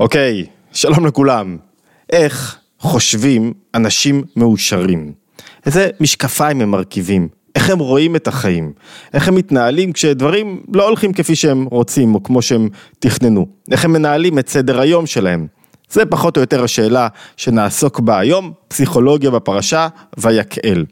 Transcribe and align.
אוקיי, 0.00 0.46
שלום 0.72 1.06
לכולם. 1.06 1.56
איך 2.12 2.58
חושבים 2.78 3.52
אנשים 3.74 4.22
מאושרים? 4.36 5.12
איזה 5.66 5.90
משקפיים 6.00 6.60
הם 6.60 6.70
מרכיבים? 6.70 7.28
איך 7.54 7.70
הם 7.70 7.78
רואים 7.78 8.16
את 8.16 8.28
החיים? 8.28 8.72
איך 9.14 9.28
הם 9.28 9.34
מתנהלים 9.34 9.92
כשדברים 9.92 10.62
לא 10.72 10.88
הולכים 10.88 11.12
כפי 11.12 11.36
שהם 11.36 11.64
רוצים 11.64 12.14
או 12.14 12.22
כמו 12.22 12.42
שהם 12.42 12.68
תכננו? 12.98 13.46
איך 13.70 13.84
הם 13.84 13.92
מנהלים 13.92 14.38
את 14.38 14.48
סדר 14.48 14.80
היום 14.80 15.06
שלהם? 15.06 15.46
זה 15.90 16.06
פחות 16.06 16.36
או 16.36 16.40
יותר 16.40 16.64
השאלה 16.64 17.08
שנעסוק 17.36 18.00
בה 18.00 18.18
היום, 18.18 18.52
פסיכולוגיה 18.68 19.30
בפרשה 19.30 19.88
ויקהל. 20.18 20.84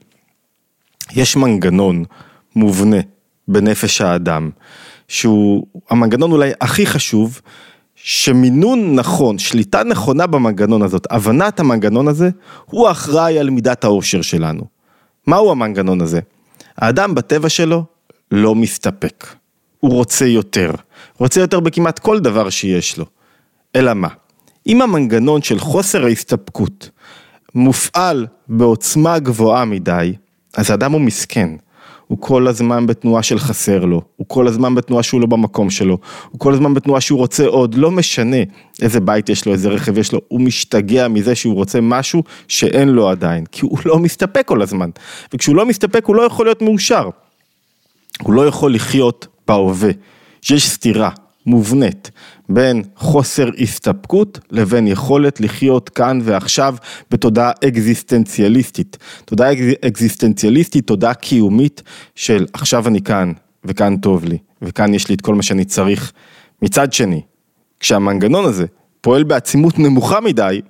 יש 1.12 1.36
מנגנון 1.36 2.04
מובנה 2.56 3.00
בנפש 3.48 4.00
האדם, 4.00 4.50
שהוא 5.08 5.66
המנגנון 5.90 6.32
אולי 6.32 6.50
הכי 6.60 6.86
חשוב, 6.86 7.40
שמינון 8.02 8.94
נכון, 8.94 9.38
שליטה 9.38 9.84
נכונה 9.84 10.26
במנגנון 10.26 10.82
הזאת, 10.82 11.06
הבנת 11.10 11.60
המנגנון 11.60 12.08
הזה, 12.08 12.30
הוא 12.64 12.90
אחראי 12.90 13.38
על 13.38 13.50
מידת 13.50 13.84
האושר 13.84 14.22
שלנו. 14.22 14.64
מהו 15.26 15.50
המנגנון 15.50 16.00
הזה? 16.00 16.20
האדם 16.76 17.14
בטבע 17.14 17.48
שלו 17.48 17.84
לא 18.30 18.54
מסתפק, 18.54 19.26
הוא 19.80 19.92
רוצה 19.92 20.26
יותר, 20.26 20.72
רוצה 21.18 21.40
יותר 21.40 21.60
בכמעט 21.60 21.98
כל 21.98 22.20
דבר 22.20 22.50
שיש 22.50 22.98
לו. 22.98 23.04
אלא 23.76 23.94
מה? 23.94 24.08
אם 24.66 24.82
המנגנון 24.82 25.42
של 25.42 25.58
חוסר 25.58 26.04
ההסתפקות 26.04 26.90
מופעל 27.54 28.26
בעוצמה 28.48 29.18
גבוהה 29.18 29.64
מדי, 29.64 30.14
אז 30.56 30.70
האדם 30.70 30.92
הוא 30.92 31.00
מסכן. 31.00 31.50
הוא 32.08 32.18
כל 32.20 32.48
הזמן 32.48 32.86
בתנועה 32.86 33.22
של 33.22 33.38
חסר 33.38 33.84
לו, 33.84 34.02
הוא 34.16 34.26
כל 34.28 34.46
הזמן 34.46 34.74
בתנועה 34.74 35.02
שהוא 35.02 35.20
לא 35.20 35.26
במקום 35.26 35.70
שלו, 35.70 35.98
הוא 36.30 36.40
כל 36.40 36.52
הזמן 36.52 36.74
בתנועה 36.74 37.00
שהוא 37.00 37.18
רוצה 37.18 37.46
עוד, 37.46 37.74
לא 37.74 37.90
משנה 37.90 38.36
איזה 38.82 39.00
בית 39.00 39.28
יש 39.28 39.46
לו, 39.46 39.52
איזה 39.52 39.68
רכב 39.68 39.98
יש 39.98 40.12
לו, 40.12 40.20
הוא 40.28 40.40
משתגע 40.40 41.08
מזה 41.08 41.34
שהוא 41.34 41.54
רוצה 41.54 41.80
משהו 41.80 42.22
שאין 42.48 42.88
לו 42.88 43.08
עדיין, 43.08 43.46
כי 43.46 43.60
הוא 43.62 43.78
לא 43.84 43.98
מסתפק 43.98 44.46
כל 44.46 44.62
הזמן, 44.62 44.90
וכשהוא 45.34 45.56
לא 45.56 45.66
מסתפק 45.66 46.04
הוא 46.04 46.16
לא 46.16 46.22
יכול 46.22 46.46
להיות 46.46 46.62
מאושר, 46.62 47.08
הוא 48.22 48.34
לא 48.34 48.46
יכול 48.46 48.74
לחיות 48.74 49.26
בהווה, 49.48 49.90
יש 50.50 50.70
סתירה 50.70 51.10
מובנית 51.48 52.10
בין 52.48 52.82
חוסר 52.96 53.48
הסתפקות 53.58 54.38
לבין 54.50 54.86
יכולת 54.86 55.40
לחיות 55.40 55.88
כאן 55.88 56.18
ועכשיו 56.22 56.74
בתודעה 57.10 57.50
אקזיסטנציאליסטית. 57.64 58.96
תודעה 59.24 59.52
אקזיסטנציאליסטית, 59.84 60.86
תודעה 60.86 61.14
קיומית 61.14 61.82
של 62.14 62.46
עכשיו 62.52 62.88
אני 62.88 63.02
כאן 63.02 63.32
וכאן 63.64 63.96
טוב 63.96 64.24
לי 64.24 64.38
וכאן 64.62 64.94
יש 64.94 65.08
לי 65.08 65.14
את 65.14 65.20
כל 65.20 65.34
מה 65.34 65.42
שאני 65.42 65.64
צריך. 65.64 66.12
מצד 66.62 66.92
שני, 66.92 67.20
כשהמנגנון 67.80 68.44
הזה 68.44 68.66
פועל 69.00 69.22
בעצימות 69.22 69.78
נמוכה 69.78 70.20
מדי, 70.20 70.60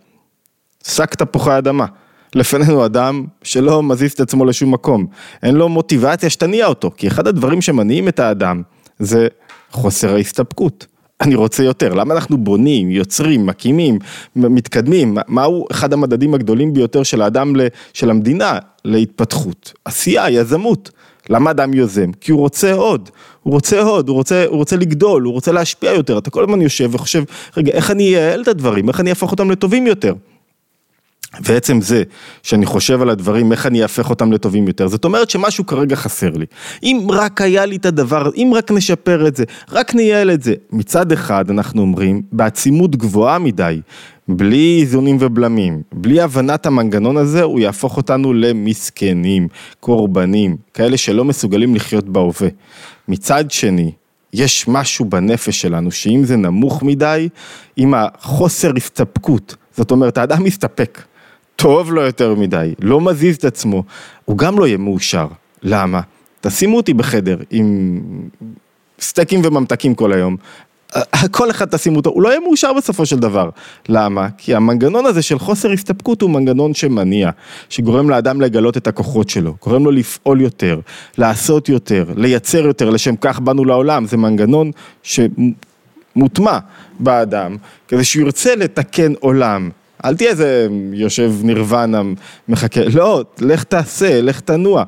שק 0.87 1.15
תפוחי 1.15 1.59
אדמה. 1.59 1.87
לפנינו 2.35 2.87
אדם 2.87 3.25
שלא 3.43 3.83
מזיז 3.83 4.13
את 4.13 4.21
עצמו 4.21 4.45
לשום 4.45 4.75
מקום, 4.75 5.07
אין 5.43 5.55
לו 5.55 5.69
מוטיבציה 5.69 6.31
שתניע 6.31 6.67
אותו, 6.67 6.91
כי 6.97 7.09
אחד 7.09 7.27
הדברים 7.27 7.61
שמניעים 7.61 8.09
את 8.09 8.19
האדם 8.19 8.63
זה 8.99 9.29
חוסר 9.71 10.15
ההסתפקות. 10.15 10.87
אני 11.21 11.35
רוצה 11.35 11.63
יותר, 11.63 11.95
למה 11.95 12.15
אנחנו 12.15 12.39
בונים, 12.39 12.91
יוצרים, 12.91 13.47
מקימים, 13.47 13.99
מתקדמים, 14.37 15.17
מהו 15.29 15.67
אחד 15.71 15.93
המדדים 15.93 16.35
הגדולים 16.35 16.73
ביותר 16.73 17.03
של 17.03 17.23
האדם, 17.23 17.55
של 17.93 18.11
המדינה 18.11 18.59
להתפתחות? 18.85 19.73
עשייה, 19.85 20.31
יזמות. 20.31 20.91
למה 21.31 21.51
אדם 21.51 21.75
יוזם? 21.75 22.13
כי 22.21 22.33
הוא 22.33 22.41
רוצה 22.41 22.73
עוד, 22.73 23.11
הוא 23.43 23.53
רוצה 23.53 23.83
עוד, 23.83 24.09
הוא 24.09 24.17
רוצה, 24.17 24.45
הוא 24.49 24.57
רוצה 24.57 24.77
לגדול, 24.77 25.23
הוא 25.23 25.33
רוצה 25.33 25.53
להשפיע 25.53 25.93
יותר, 25.93 26.19
אתה 26.19 26.31
כל 26.31 26.45
הזמן 26.45 26.61
יושב 26.61 26.91
וחושב, 26.93 27.23
רגע, 27.57 27.73
איך 27.73 27.91
אני 27.91 28.03
אייעל 28.03 28.43
את 28.43 28.49
הדברים, 28.49 28.89
איך 28.89 29.01
אני 29.01 29.11
אהפוך 29.11 29.31
אותם 29.31 29.51
לטובים 29.51 29.87
יותר? 29.87 30.15
ועצם 31.41 31.81
זה 31.81 32.03
שאני 32.43 32.67
חושב 32.67 33.03
על 33.03 33.11
הדברים, 33.11 33.53
איך 33.53 33.67
אני 33.67 33.83
אהפך 33.83 34.11
אותם 34.11 34.33
לטובים 34.33 34.69
יותר, 34.69 34.89
זאת 34.89 35.05
אומרת 35.05 35.31
שמשהו 35.31 35.67
כרגע 35.67 35.97
חסר 35.97 36.31
לי. 36.31 36.47
אם 36.83 37.07
רק 37.11 37.41
היה 37.41 37.67
לי 37.67 37.77
את 37.77 37.87
הדבר, 37.87 38.31
אם 38.37 38.53
רק 38.57 38.71
נשפר 38.71 39.27
את 39.29 39.37
זה, 39.37 39.45
רק 39.73 39.95
נייעל 39.95 40.31
את 40.31 40.43
זה. 40.43 40.55
מצד 40.73 41.13
אחד 41.13 41.51
אנחנו 41.51 41.83
אומרים, 41.83 42.23
בעצימות 42.33 42.97
גבוהה 42.97 43.39
מדי, 43.39 43.81
בלי 44.29 44.79
איזונים 44.81 45.17
ובלמים, 45.21 45.83
בלי 45.93 46.21
הבנת 46.21 46.67
המנגנון 46.67 47.17
הזה, 47.17 47.43
הוא 47.43 47.61
יהפוך 47.61 47.97
אותנו 47.97 48.33
למסכנים, 48.33 49.49
קורבנים, 49.81 50.57
כאלה 50.75 50.97
שלא 50.97 51.25
מסוגלים 51.25 51.75
לחיות 51.75 52.09
בהווה. 52.09 52.49
מצד 53.09 53.51
שני, 53.51 53.93
יש 54.33 54.69
משהו 54.69 55.05
בנפש 55.05 55.61
שלנו, 55.61 55.91
שאם 55.91 56.25
זה 56.25 56.37
נמוך 56.37 56.83
מדי, 56.83 57.29
עם 57.77 57.95
החוסר 57.95 58.73
הסתפקות, 58.77 59.57
זאת 59.77 59.91
אומרת, 59.91 60.19
האדם 60.19 60.45
מסתפק. 60.45 61.03
טוב 61.59 61.93
לו 61.93 62.03
יותר 62.03 62.35
מדי, 62.35 62.75
לא 62.81 63.01
מזיז 63.01 63.37
את 63.37 63.45
עצמו, 63.45 63.83
הוא 64.25 64.39
גם 64.39 64.59
לא 64.59 64.67
יהיה 64.67 64.79
מאושר. 64.79 65.27
למה? 65.63 66.01
תשימו 66.41 66.77
אותי 66.77 66.95
בחדר 66.95 67.39
עם 67.51 68.01
סטייקים 69.01 69.41
וממתקים 69.45 69.95
כל 69.95 70.13
היום, 70.13 70.37
כל 71.31 71.51
אחד 71.51 71.69
תשימו 71.69 71.97
אותו, 71.97 72.11
הוא 72.11 72.23
לא 72.23 72.29
יהיה 72.29 72.41
מאושר 72.41 72.73
בסופו 72.73 73.07
של 73.07 73.19
דבר. 73.19 73.51
למה? 73.89 74.29
כי 74.39 74.55
המנגנון 74.55 75.07
הזה 75.07 75.23
של 75.23 75.39
חוסר 75.39 75.73
הסתפקות 75.73 76.23
הוא 76.23 76.31
מנגנון 76.31 76.75
שמניע, 76.75 77.31
שגורם 77.69 78.11
לאדם 78.11 78.41
לגלות 78.41 78.77
את 78.77 78.87
הכוחות 78.87 79.31
שלו, 79.31 79.55
גורם 79.63 79.85
לו 79.85 79.91
לפעול 79.91 80.41
יותר, 80.41 80.81
לעשות 81.19 81.69
יותר, 81.69 82.05
לייצר 82.17 82.67
יותר, 82.67 82.91
לשם 82.91 83.17
כך 83.17 83.41
באנו 83.41 83.65
לעולם, 83.65 84.07
זה 84.07 84.17
מנגנון 84.17 84.71
שמוטמע 85.03 86.59
באדם, 86.99 87.57
כדי 87.89 88.05
שהוא 88.05 88.25
ירצה 88.25 88.55
לתקן 88.57 89.13
עולם, 89.21 89.71
אל 90.05 90.17
תהיה 90.17 90.31
איזה 90.31 90.69
יושב 90.93 91.33
נירוונה 91.43 92.03
מחכה, 92.49 92.81
לא, 92.95 93.25
לך 93.41 93.65
תעשה, 93.65 94.23
לך 94.23 94.41
תנוע. 94.41 94.85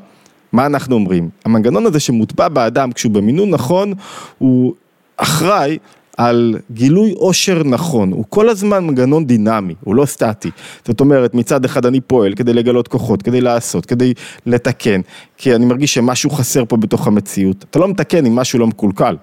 מה 0.53 0.67
אנחנו 0.67 0.95
אומרים? 0.95 1.29
המנגנון 1.45 1.87
הזה 1.87 2.01
שמוטבע 2.01 2.49
באדם 2.49 2.93
כשהוא 2.93 3.13
במינון 3.13 3.51
נכון, 3.51 3.93
הוא 4.39 4.75
אחראי 5.17 5.79
על 6.17 6.59
גילוי 6.73 7.13
עושר 7.17 7.63
נכון, 7.65 8.13
הוא 8.13 8.25
כל 8.29 8.49
הזמן 8.49 8.85
מנגנון 8.85 9.27
דינמי, 9.27 9.75
הוא 9.85 9.95
לא 9.95 10.07
סטטי. 10.07 10.51
זאת 10.85 11.01
אומרת, 11.01 11.35
מצד 11.35 11.65
אחד 11.65 11.87
אני 11.87 12.01
פועל 12.01 12.35
כדי 12.35 12.53
לגלות 12.53 12.89
כוחות, 12.89 13.23
כדי 13.23 13.41
לעשות, 13.41 13.87
כדי 13.87 14.15
לתקן, 14.47 15.01
כי 15.37 15.55
אני 15.55 15.67
מרגיש 15.67 15.95
שמשהו 15.95 16.31
חסר 16.31 16.65
פה 16.69 16.77
בתוך 16.77 17.07
המציאות. 17.07 17.65
אתה 17.71 17.79
לא 17.79 17.89
מתקן 17.89 18.27
אם 18.27 18.35
משהו 18.35 18.59
לא 18.59 18.67
מקולקל, 18.67 19.17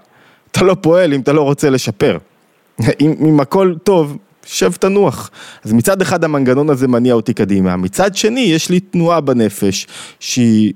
אתה 0.52 0.64
לא 0.64 0.76
פועל 0.82 1.14
אם 1.14 1.20
אתה 1.20 1.34
לא 1.34 1.42
רוצה 1.42 1.70
לשפר. 1.70 2.18
אם, 3.02 3.14
אם 3.28 3.40
הכל 3.40 3.76
טוב, 3.84 4.18
שב 4.48 4.72
תנוח. 4.72 5.30
אז 5.64 5.74
מצד 5.74 6.02
אחד 6.02 6.24
המנגנון 6.24 6.70
הזה 6.70 6.88
מניע 6.88 7.14
אותי 7.14 7.34
קדימה, 7.34 7.76
מצד 7.76 8.16
שני 8.16 8.40
יש 8.40 8.70
לי 8.70 8.80
תנועה 8.80 9.22
בנפש 9.22 9.88
שהיא 10.20 10.74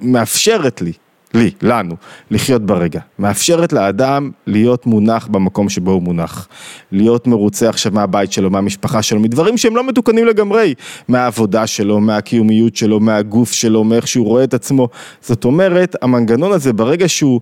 מאפשרת 0.00 0.82
לי, 0.82 0.92
לי, 1.34 1.50
לנו, 1.62 1.94
לחיות 2.30 2.66
ברגע. 2.66 3.00
מאפשרת 3.18 3.72
לאדם 3.72 4.30
להיות 4.46 4.86
מונח 4.86 5.26
במקום 5.26 5.68
שבו 5.68 5.90
הוא 5.90 6.02
מונח. 6.02 6.48
להיות 6.92 7.26
מרוצה 7.26 7.68
עכשיו 7.68 7.92
מהבית 7.92 8.32
שלו, 8.32 8.50
מהמשפחה 8.50 9.02
שלו, 9.02 9.20
מדברים 9.20 9.56
שהם 9.56 9.76
לא 9.76 9.86
מתוקנים 9.86 10.26
לגמרי. 10.26 10.74
מהעבודה 11.08 11.66
שלו, 11.66 12.00
מהקיומיות 12.00 12.76
שלו, 12.76 13.00
מהגוף 13.00 13.52
שלו, 13.52 13.84
מאיך 13.84 14.08
שהוא 14.08 14.26
רואה 14.26 14.44
את 14.44 14.54
עצמו. 14.54 14.88
זאת 15.20 15.44
אומרת, 15.44 15.96
המנגנון 16.02 16.52
הזה 16.52 16.72
ברגע 16.72 17.08
שהוא... 17.08 17.40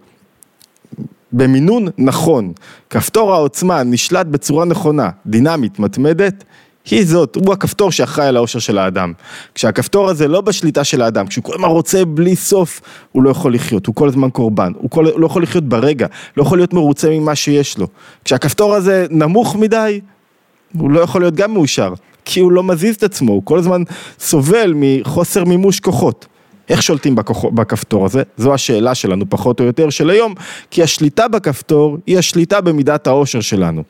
במינון 1.37 1.89
נכון, 1.99 2.53
כפתור 2.91 3.35
העוצמה 3.35 3.83
נשלט 3.83 4.27
בצורה 4.27 4.65
נכונה, 4.65 5.11
דינמית, 5.27 5.79
מתמדת, 5.79 6.45
היא 6.91 7.07
זאת, 7.07 7.37
הוא 7.37 7.53
הכפתור 7.53 7.93
שאחראי 7.93 8.27
על 8.27 8.37
האושר 8.37 8.59
של 8.59 8.79
האדם. 8.79 9.13
כשהכפתור 9.55 10.09
הזה 10.09 10.29
לא 10.29 10.41
בשליטה 10.41 10.85
של 10.85 11.03
האדם, 11.03 11.27
כשהוא 11.27 11.45
כל 11.45 11.55
הזמן 11.55 11.69
רוצה 11.69 12.05
בלי 12.05 12.37
סוף, 12.37 12.81
הוא 13.13 13.23
לא 13.23 13.31
יכול 13.31 13.55
לחיות, 13.55 13.87
הוא 13.87 13.95
כל 13.95 14.09
הזמן 14.09 14.31
קורבן, 14.31 14.73
הוא 14.77 14.91
כל, 14.91 15.07
לא 15.17 15.27
יכול 15.27 15.43
לחיות 15.43 15.65
ברגע, 15.65 16.07
לא 16.37 16.43
יכול 16.43 16.59
להיות 16.59 16.73
מרוצה 16.73 17.11
ממה 17.11 17.35
שיש 17.35 17.79
לו. 17.79 17.87
כשהכפתור 18.25 18.75
הזה 18.75 19.07
נמוך 19.11 19.57
מדי, 19.57 20.01
הוא 20.79 20.91
לא 20.91 21.01
יכול 21.01 21.21
להיות 21.21 21.35
גם 21.35 21.53
מאושר, 21.55 21.95
כי 22.25 22.41
הוא 22.41 22.53
לא 22.53 22.63
מזיז 22.63 22.97
את 22.97 23.03
עצמו, 23.03 23.33
הוא 23.33 23.43
כל 23.45 23.59
הזמן 23.59 23.83
סובל 24.19 24.73
מחוסר 24.77 25.45
מימוש 25.45 25.81
כוחות. 25.81 26.27
איך 26.69 26.83
שולטים 26.83 27.15
בכוח, 27.15 27.45
בכפתור 27.45 28.05
הזה? 28.05 28.23
זו 28.37 28.55
השאלה 28.55 28.95
שלנו 28.95 29.25
פחות 29.29 29.61
או 29.61 29.65
יותר 29.65 29.91
של 29.91 30.11
היום, 30.11 30.35
כי 30.71 30.83
השליטה 30.83 31.29
בכפתור 31.29 31.99
היא 32.07 32.19
השליטה 32.19 32.61
במידת 32.61 33.07
האושר 33.07 33.41
שלנו. 33.41 33.83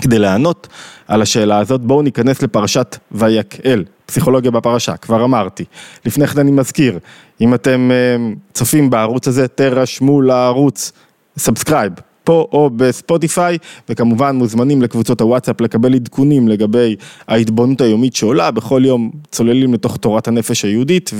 כדי 0.00 0.18
לענות 0.18 0.68
על 1.08 1.22
השאלה 1.22 1.58
הזאת, 1.58 1.80
בואו 1.80 2.02
ניכנס 2.02 2.42
לפרשת 2.42 2.96
ויקהל, 3.12 3.84
פסיכולוגיה 4.06 4.50
בפרשה, 4.50 4.96
כבר 4.96 5.24
אמרתי. 5.24 5.64
לפני 6.06 6.26
כן 6.26 6.40
אני 6.40 6.50
מזכיר, 6.50 6.98
אם 7.40 7.54
אתם 7.54 7.90
אה, 7.92 8.32
צופים 8.52 8.90
בערוץ 8.90 9.28
הזה, 9.28 9.48
תרשמו 9.48 10.22
לערוץ 10.22 10.92
subscribe, 11.38 11.92
פה 12.24 12.46
או 12.52 12.70
בספוטיפיי, 12.76 13.58
וכמובן 13.88 14.36
מוזמנים 14.36 14.82
לקבוצות 14.82 15.20
הוואטסאפ 15.20 15.60
לקבל 15.60 15.94
עדכונים 15.94 16.48
לגבי 16.48 16.96
ההתבוננות 17.28 17.80
היומית 17.80 18.16
שעולה, 18.16 18.50
בכל 18.50 18.82
יום 18.84 19.10
צוללים 19.30 19.74
לתוך 19.74 19.96
תורת 19.96 20.28
הנפש 20.28 20.64
היהודית, 20.64 21.10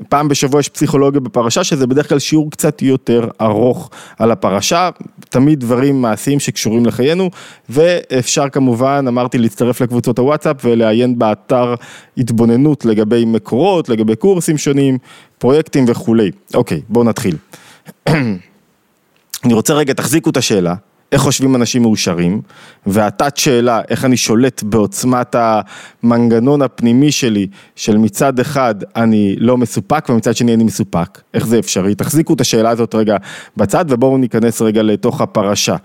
ופעם 0.00 0.28
בשבוע 0.28 0.60
יש 0.60 0.68
פסיכולוגיה 0.68 1.20
בפרשה, 1.20 1.64
שזה 1.64 1.86
בדרך 1.86 2.08
כלל 2.08 2.18
שיעור 2.18 2.50
קצת 2.50 2.82
יותר 2.82 3.28
ארוך 3.40 3.90
על 4.18 4.30
הפרשה, 4.30 4.90
תמיד 5.28 5.60
דברים 5.60 6.02
מעשיים 6.02 6.40
שקשורים 6.40 6.86
לחיינו, 6.86 7.30
ואפשר 7.68 8.48
כמובן, 8.48 9.04
אמרתי, 9.08 9.38
להצטרף 9.38 9.80
לקבוצות 9.80 10.18
הוואטסאפ 10.18 10.56
ולעיין 10.64 11.18
באתר 11.18 11.74
התבוננות 12.18 12.84
לגבי 12.84 13.24
מקורות, 13.24 13.88
לגבי 13.88 14.16
קורסים 14.16 14.58
שונים, 14.58 14.98
פרויקטים 15.38 15.84
וכולי. 15.88 16.30
אוקיי, 16.54 16.80
בואו 16.88 17.04
נתחיל. 17.04 17.36
אני 19.44 19.54
רוצה 19.54 19.74
רגע, 19.74 19.92
תחזיקו 19.92 20.30
את 20.30 20.36
השאלה, 20.36 20.74
איך 21.12 21.20
חושבים 21.20 21.56
אנשים 21.56 21.82
מאושרים, 21.82 22.40
והתת 22.86 23.36
שאלה, 23.36 23.80
איך 23.88 24.04
אני 24.04 24.16
שולט 24.16 24.62
בעוצמת 24.62 25.36
המנגנון 25.38 26.62
הפנימי 26.62 27.12
שלי, 27.12 27.46
של 27.76 27.98
מצד 27.98 28.40
אחד 28.40 28.74
אני 28.96 29.36
לא 29.38 29.56
מסופק 29.56 30.08
ומצד 30.08 30.36
שני 30.36 30.54
אני 30.54 30.64
מסופק, 30.64 31.20
איך 31.34 31.46
זה 31.46 31.58
אפשרי? 31.58 31.94
תחזיקו 31.94 32.34
את 32.34 32.40
השאלה 32.40 32.70
הזאת 32.70 32.94
רגע 32.94 33.16
בצד 33.56 33.84
ובואו 33.88 34.18
ניכנס 34.18 34.62
רגע 34.62 34.82
לתוך 34.82 35.20
הפרשה. 35.20 35.76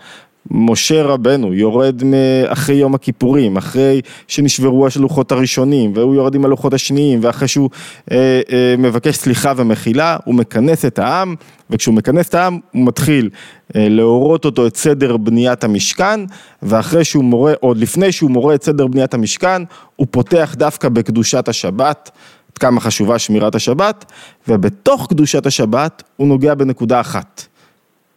משה 0.53 1.03
רבנו 1.03 1.53
יורד 1.53 2.01
אחרי 2.47 2.75
יום 2.75 2.95
הכיפורים, 2.95 3.57
אחרי 3.57 4.01
שנשברו 4.27 4.87
השלוחות 4.87 5.31
הראשונים, 5.31 5.91
והוא 5.95 6.15
יורד 6.15 6.35
עם 6.35 6.45
הלוחות 6.45 6.73
השניים, 6.73 7.19
ואחרי 7.21 7.47
שהוא 7.47 7.69
אה, 8.11 8.41
אה, 8.51 8.75
מבקש 8.77 9.15
סליחה 9.15 9.53
ומחילה, 9.57 10.17
הוא 10.25 10.35
מכנס 10.35 10.85
את 10.85 10.99
העם, 10.99 11.35
וכשהוא 11.69 11.95
מכנס 11.95 12.29
את 12.29 12.35
העם, 12.35 12.59
הוא 12.71 12.85
מתחיל 12.85 13.29
אה, 13.75 13.89
להורות 13.89 14.45
אותו 14.45 14.67
את 14.67 14.77
סדר 14.77 15.17
בניית 15.17 15.63
המשכן, 15.63 16.19
ואחרי 16.61 17.03
שהוא 17.03 17.23
מורה, 17.23 17.53
עוד 17.59 17.77
לפני 17.77 18.11
שהוא 18.11 18.31
מורה 18.31 18.55
את 18.55 18.63
סדר 18.63 18.87
בניית 18.87 19.13
המשכן, 19.13 19.61
הוא 19.95 20.07
פותח 20.11 20.55
דווקא 20.57 20.89
בקדושת 20.89 21.47
השבת. 21.47 22.11
עד 22.51 22.57
כמה 22.57 22.81
חשובה 22.81 23.19
שמירת 23.19 23.55
השבת, 23.55 24.11
ובתוך 24.47 25.07
קדושת 25.09 25.45
השבת 25.45 26.03
הוא 26.15 26.27
נוגע 26.27 26.53
בנקודה 26.55 26.99
אחת, 26.99 27.45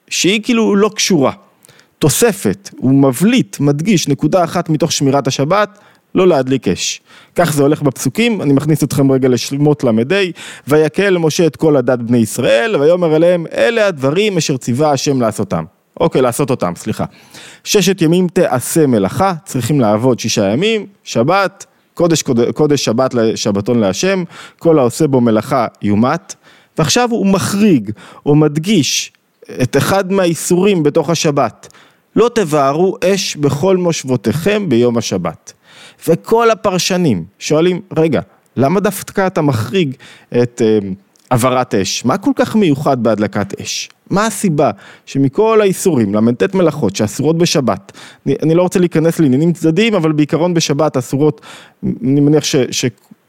שהיא 0.08 0.40
כאילו 0.42 0.76
לא 0.76 0.90
קשורה. 0.94 1.32
תוספת, 2.06 2.70
הוא 2.79 2.94
מבליט, 2.94 3.61
מדגיש 3.61 4.08
נקודה 4.08 4.44
אחת 4.44 4.69
מתוך 4.69 4.93
שמירת 4.93 5.26
השבת, 5.26 5.79
לא 6.14 6.29
להדליק 6.29 6.69
אש. 6.69 7.00
כך 7.35 7.53
זה 7.53 7.62
הולך 7.62 7.82
בפסוקים, 7.82 8.43
אני 8.43 8.53
מכניס 8.53 8.85
אתכם 8.85 9.12
רגע 9.12 9.29
לשמות 9.29 9.85
ל"ה, 9.85 9.91
ויקל 10.69 11.19
משה 11.19 11.47
את 11.47 11.56
כל 11.56 11.76
הדת 11.76 11.99
בני 11.99 12.19
ישראל, 12.19 12.76
ויאמר 12.76 13.17
אליהם, 13.17 13.47
אלה 13.55 13.87
הדברים 13.87 14.37
אשר 14.37 14.56
ציווה 14.56 14.91
השם 14.91 15.20
לעשותם. 15.20 15.64
אוקיי, 16.00 16.23
לעשות 16.23 16.50
אותם, 16.50 16.73
סליחה. 16.76 17.05
ששת 17.64 18.03
ימים 18.03 18.29
תעשה 18.29 18.87
מלאכה, 18.87 19.35
צריכים 19.44 19.81
לעבוד 19.81 20.19
שישה 20.19 20.44
ימים, 20.44 20.87
שבת, 21.05 21.67
קודש, 21.94 22.23
קודש, 22.23 22.50
קודש 22.55 22.85
שבת, 22.85 23.14
שבתון 23.35 23.79
להשם, 23.79 24.25
כל 24.58 24.79
העושה 24.79 25.06
בו 25.06 25.20
מלאכה 25.20 25.67
יומת, 25.82 26.35
ועכשיו 26.79 27.08
הוא 27.11 27.26
מחריג 27.26 27.91
או 28.26 28.35
מדגיש 28.35 29.12
את 29.62 29.76
אחד 29.76 30.12
מהאיסורים 30.12 30.82
בתוך 30.82 31.11
השבת. 31.11 31.69
לא 32.16 32.30
תבערו 32.34 32.96
אש 33.04 33.36
בכל 33.36 33.76
מושבותיכם 33.76 34.68
ביום 34.68 34.98
השבת. 34.98 35.52
וכל 36.08 36.50
הפרשנים 36.50 37.24
שואלים, 37.38 37.80
רגע, 37.96 38.20
למה 38.56 38.80
דווקא 38.80 39.26
אתה 39.26 39.42
מחריג 39.42 39.94
את 40.42 40.62
אה, 41.32 41.82
אש? 41.82 42.04
מה 42.04 42.18
כל 42.18 42.30
כך 42.36 42.56
מיוחד 42.56 43.02
בהדלקת 43.02 43.60
אש? 43.60 43.88
מה 44.10 44.26
הסיבה 44.26 44.70
שמכל 45.06 45.60
האיסורים, 45.60 46.14
ל"ט 46.14 46.54
מלאכות 46.54 46.96
שאסורות 46.96 47.38
בשבת, 47.38 47.92
אני, 48.26 48.34
אני 48.42 48.54
לא 48.54 48.62
רוצה 48.62 48.78
להיכנס 48.78 49.20
לעניינים 49.20 49.52
צדדיים, 49.52 49.94
אבל 49.94 50.12
בעיקרון 50.12 50.54
בשבת 50.54 50.96
אסורות, 50.96 51.40
אני 51.84 52.20
מניח 52.20 52.44
ש... 52.44 52.56
ש 52.70 52.84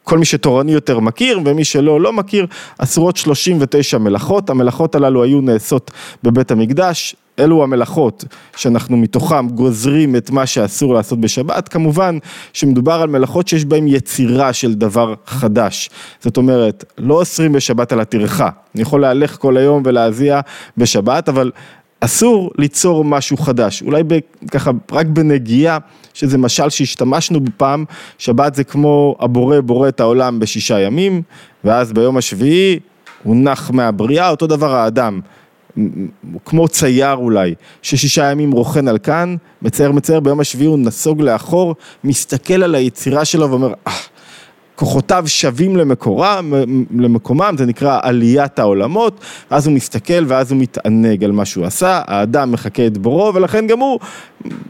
כל 0.08 0.18
מי 0.18 0.26
שתורני 0.26 0.72
יותר 0.72 1.00
מכיר, 1.00 1.40
ומי 1.46 1.64
שלא, 1.64 2.02
לא 2.02 2.14
מכיר, 2.14 2.46
אסורות 2.78 3.18
39 3.18 3.98
מלאכות, 3.98 4.50
המלאכות 4.50 4.96
הללו 4.96 5.24
היו 5.24 5.42
נעשות 5.42 5.92
בבית 6.24 6.52
המקדש, 6.52 7.16
אלו 7.40 7.64
המלאכות 7.64 8.26
שאנחנו 8.56 8.98
מתוכם 8.98 9.48
גוזרים 9.48 10.16
את 10.16 10.30
מה 10.30 10.46
שאסור 10.46 10.94
לעשות 10.94 11.22
בשבת, 11.22 11.68
כמובן 11.68 12.18
שמדובר 12.54 12.94
על 12.94 13.10
מלאכות 13.10 13.48
שיש 13.48 13.66
בהן 13.66 13.88
יצירה 13.88 14.54
של 14.54 14.74
דבר 14.74 15.14
חדש, 15.26 15.90
זאת 16.22 16.38
אומרת, 16.38 16.94
לא 16.98 17.14
אוסרים 17.14 17.52
בשבת 17.52 17.92
על 17.92 18.00
הטרחה, 18.00 18.50
אני 18.76 18.82
יכול 18.82 19.02
להלך 19.02 19.38
כל 19.40 19.58
היום 19.58 19.82
ולהזיע 19.86 20.40
בשבת, 20.78 21.30
אבל 21.30 21.52
אסור 22.00 22.52
ליצור 22.58 23.06
משהו 23.06 23.38
חדש, 23.38 23.84
אולי 23.84 24.04
ככה 24.52 24.72
רק 24.92 25.06
בנגיעה, 25.06 25.78
שזה 26.14 26.38
משל 26.38 26.70
שהשתמשנו 26.70 27.40
בפעם, 27.40 27.86
שבת 28.18 28.56
זה 28.56 28.64
כמו 28.64 29.16
הבורא 29.20 29.60
בורא 29.60 29.88
את 29.88 30.00
העולם 30.00 30.40
בשישה 30.40 30.80
ימים, 30.80 31.22
ואז 31.64 31.94
ביום 31.94 32.18
השביעי 32.18 32.80
הוא 33.24 33.36
נח 33.36 33.72
מהבריאה, 33.72 34.30
אותו 34.30 34.48
דבר 34.48 34.76
האדם. 34.76 35.20
כמו 36.46 36.68
צייר 36.68 37.14
אולי, 37.14 37.56
ששישה 37.82 38.32
ימים 38.32 38.52
רוכן 38.52 38.88
על 38.88 38.98
כאן, 38.98 39.36
מצייר 39.62 39.92
מצייר, 39.92 40.20
ביום 40.20 40.40
השביעי 40.40 40.68
הוא 40.68 40.80
נסוג 40.80 41.22
לאחור, 41.22 41.76
מסתכל 42.04 42.64
על 42.64 42.76
היצירה 42.76 43.26
שלו 43.26 43.50
ואומר, 43.50 43.74
אה, 43.88 43.94
כוחותיו 44.78 45.24
שווים 45.28 45.78
למקורה, 45.78 46.42
למקומם, 46.98 47.56
זה 47.58 47.66
נקרא 47.66 48.00
עליית 48.02 48.60
העולמות, 48.60 49.20
אז 49.50 49.68
הוא 49.68 49.76
מסתכל 49.76 50.24
ואז 50.28 50.52
הוא 50.52 50.62
מתענג 50.62 51.24
על 51.24 51.32
מה 51.32 51.46
שהוא 51.46 51.66
עשה, 51.66 52.02
האדם 52.08 52.52
מחכה 52.52 52.88
את 52.88 52.98
בורו 52.98 53.34
ולכן 53.34 53.68
גם 53.68 53.80
הוא, 53.80 54.00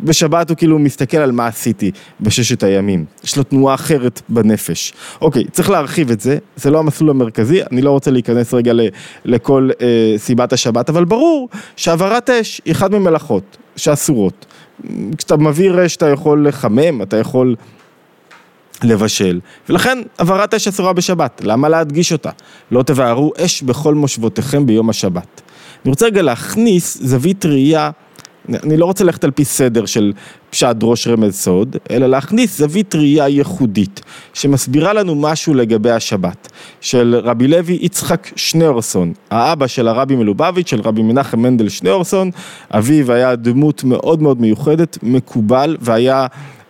בשבת 0.03 0.49
הוא 0.49 0.57
כאילו 0.57 0.79
מסתכל 0.79 1.17
על 1.17 1.31
מה 1.31 1.47
עשיתי 1.47 1.91
בששת 2.21 2.63
הימים, 2.63 3.05
יש 3.23 3.37
לו 3.37 3.43
תנועה 3.43 3.75
אחרת 3.75 4.21
בנפש. 4.29 4.93
אוקיי, 5.21 5.43
צריך 5.51 5.69
להרחיב 5.69 6.11
את 6.11 6.21
זה, 6.21 6.37
זה 6.55 6.71
לא 6.71 6.79
המסלול 6.79 7.09
המרכזי, 7.09 7.63
אני 7.71 7.81
לא 7.81 7.91
רוצה 7.91 8.11
להיכנס 8.11 8.53
רגע 8.53 8.73
לכל 9.25 9.69
אה, 9.81 10.13
סיבת 10.17 10.53
השבת, 10.53 10.89
אבל 10.89 11.05
ברור 11.05 11.49
שהעברת 11.75 12.29
אש 12.29 12.61
היא 12.65 12.73
אחת 12.73 12.91
ממלאכות 12.91 13.57
שאסורות. 13.75 14.45
כשאתה 15.17 15.37
מביא 15.37 15.71
אש 15.85 15.95
אתה 15.95 16.09
יכול 16.09 16.47
לחמם, 16.47 17.01
אתה 17.01 17.17
יכול... 17.17 17.55
לבשל, 18.83 19.39
ולכן 19.69 19.97
הבערת 20.19 20.53
אש 20.53 20.67
אסורה 20.67 20.93
בשבת, 20.93 21.41
למה 21.43 21.69
להדגיש 21.69 22.11
אותה? 22.13 22.29
לא 22.71 22.83
תבערו 22.83 23.31
אש 23.37 23.61
בכל 23.61 23.93
מושבותיכם 23.95 24.65
ביום 24.65 24.89
השבת. 24.89 25.41
אני 25.85 25.89
רוצה 25.89 26.05
רגע 26.05 26.21
להכניס 26.21 26.97
זווית 27.01 27.45
ראייה, 27.45 27.91
אני 28.63 28.77
לא 28.77 28.85
רוצה 28.85 29.03
ללכת 29.03 29.23
על 29.23 29.31
פי 29.31 29.45
סדר 29.45 29.85
של 29.85 30.13
פשט 30.49 30.75
ראש 30.83 31.07
רמז 31.07 31.35
סוד, 31.35 31.75
אלא 31.91 32.07
להכניס 32.07 32.57
זווית 32.57 32.95
ראייה 32.95 33.27
ייחודית, 33.27 34.01
שמסבירה 34.33 34.93
לנו 34.93 35.15
משהו 35.15 35.53
לגבי 35.53 35.91
השבת, 35.91 36.51
של 36.81 37.15
רבי 37.23 37.47
לוי 37.47 37.77
יצחק 37.81 38.31
שניאורסון, 38.35 39.13
האבא 39.29 39.67
של 39.67 39.87
הרבי 39.87 40.15
מלובביץ', 40.15 40.69
של 40.69 40.81
רבי 40.81 41.01
מנחם 41.01 41.39
מנדל 41.39 41.69
שניאורסון, 41.69 42.31
אביו 42.71 43.11
היה 43.11 43.35
דמות 43.35 43.83
מאוד 43.83 44.21
מאוד 44.21 44.41
מיוחדת, 44.41 44.97
מקובל, 45.03 45.77
והיה 45.81 46.27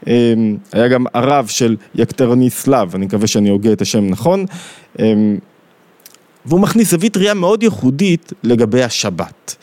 אמ, 0.07 0.57
היה 0.73 0.87
גם 0.87 1.05
הרב 1.13 1.47
של 1.47 1.75
יקטרניסלב, 1.95 2.95
אני 2.95 3.05
מקווה 3.05 3.27
שאני 3.27 3.49
הוגה 3.49 3.71
את 3.71 3.81
השם 3.81 4.07
נכון, 4.07 4.45
אמ, 4.99 5.37
והוא 6.45 6.59
מכניס 6.59 6.91
זווית 6.91 7.17
ראייה 7.17 7.33
מאוד 7.33 7.63
ייחודית 7.63 8.33
לגבי 8.43 8.83
השבת, 8.83 9.55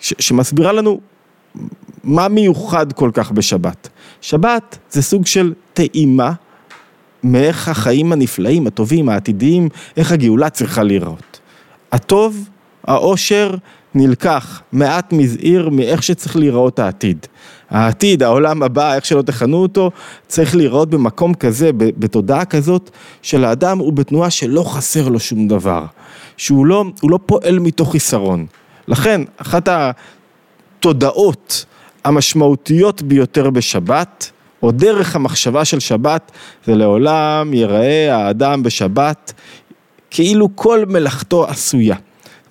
שמסבירה 0.00 0.72
לנו 0.72 1.00
מה 2.04 2.28
מיוחד 2.28 2.92
כל 2.92 3.10
כך 3.14 3.30
בשבת. 3.30 3.88
שבת 4.20 4.78
זה 4.90 5.02
סוג 5.02 5.26
של 5.26 5.52
טעימה 5.74 6.32
מאיך 7.24 7.68
החיים 7.68 8.12
הנפלאים, 8.12 8.66
הטובים, 8.66 9.08
העתידיים, 9.08 9.68
איך 9.96 10.12
הגאולה 10.12 10.50
צריכה 10.50 10.82
להיראות. 10.82 11.40
הטוב, 11.92 12.48
העושר, 12.84 13.54
נלקח 13.94 14.62
מעט 14.72 15.12
מזעיר 15.12 15.68
מאיך 15.68 16.02
שצריך 16.02 16.36
להיראות 16.36 16.78
העתיד. 16.78 17.26
העתיד, 17.70 18.22
העולם 18.22 18.62
הבא, 18.62 18.94
איך 18.94 19.04
שלא 19.04 19.22
תכנו 19.22 19.56
אותו, 19.56 19.90
צריך 20.26 20.56
להיראות 20.56 20.90
במקום 20.90 21.34
כזה, 21.34 21.70
בתודעה 21.76 22.44
כזאת, 22.44 22.90
של 23.22 23.44
האדם 23.44 23.78
הוא 23.78 23.92
בתנועה 23.92 24.30
שלא 24.30 24.62
חסר 24.62 25.08
לו 25.08 25.20
שום 25.20 25.48
דבר, 25.48 25.84
שהוא 26.36 26.66
לא, 26.66 26.84
לא 27.02 27.18
פועל 27.26 27.58
מתוך 27.58 27.92
חיסרון. 27.92 28.46
לכן, 28.88 29.20
אחת 29.36 29.68
התודעות 30.78 31.64
המשמעותיות 32.04 33.02
ביותר 33.02 33.50
בשבת, 33.50 34.30
או 34.62 34.70
דרך 34.70 35.16
המחשבה 35.16 35.64
של 35.64 35.80
שבת, 35.80 36.32
זה 36.66 36.74
לעולם 36.74 37.54
ייראה 37.54 38.16
האדם 38.16 38.62
בשבת 38.62 39.32
כאילו 40.10 40.48
כל 40.54 40.84
מלאכתו 40.88 41.44
עשויה. 41.44 41.96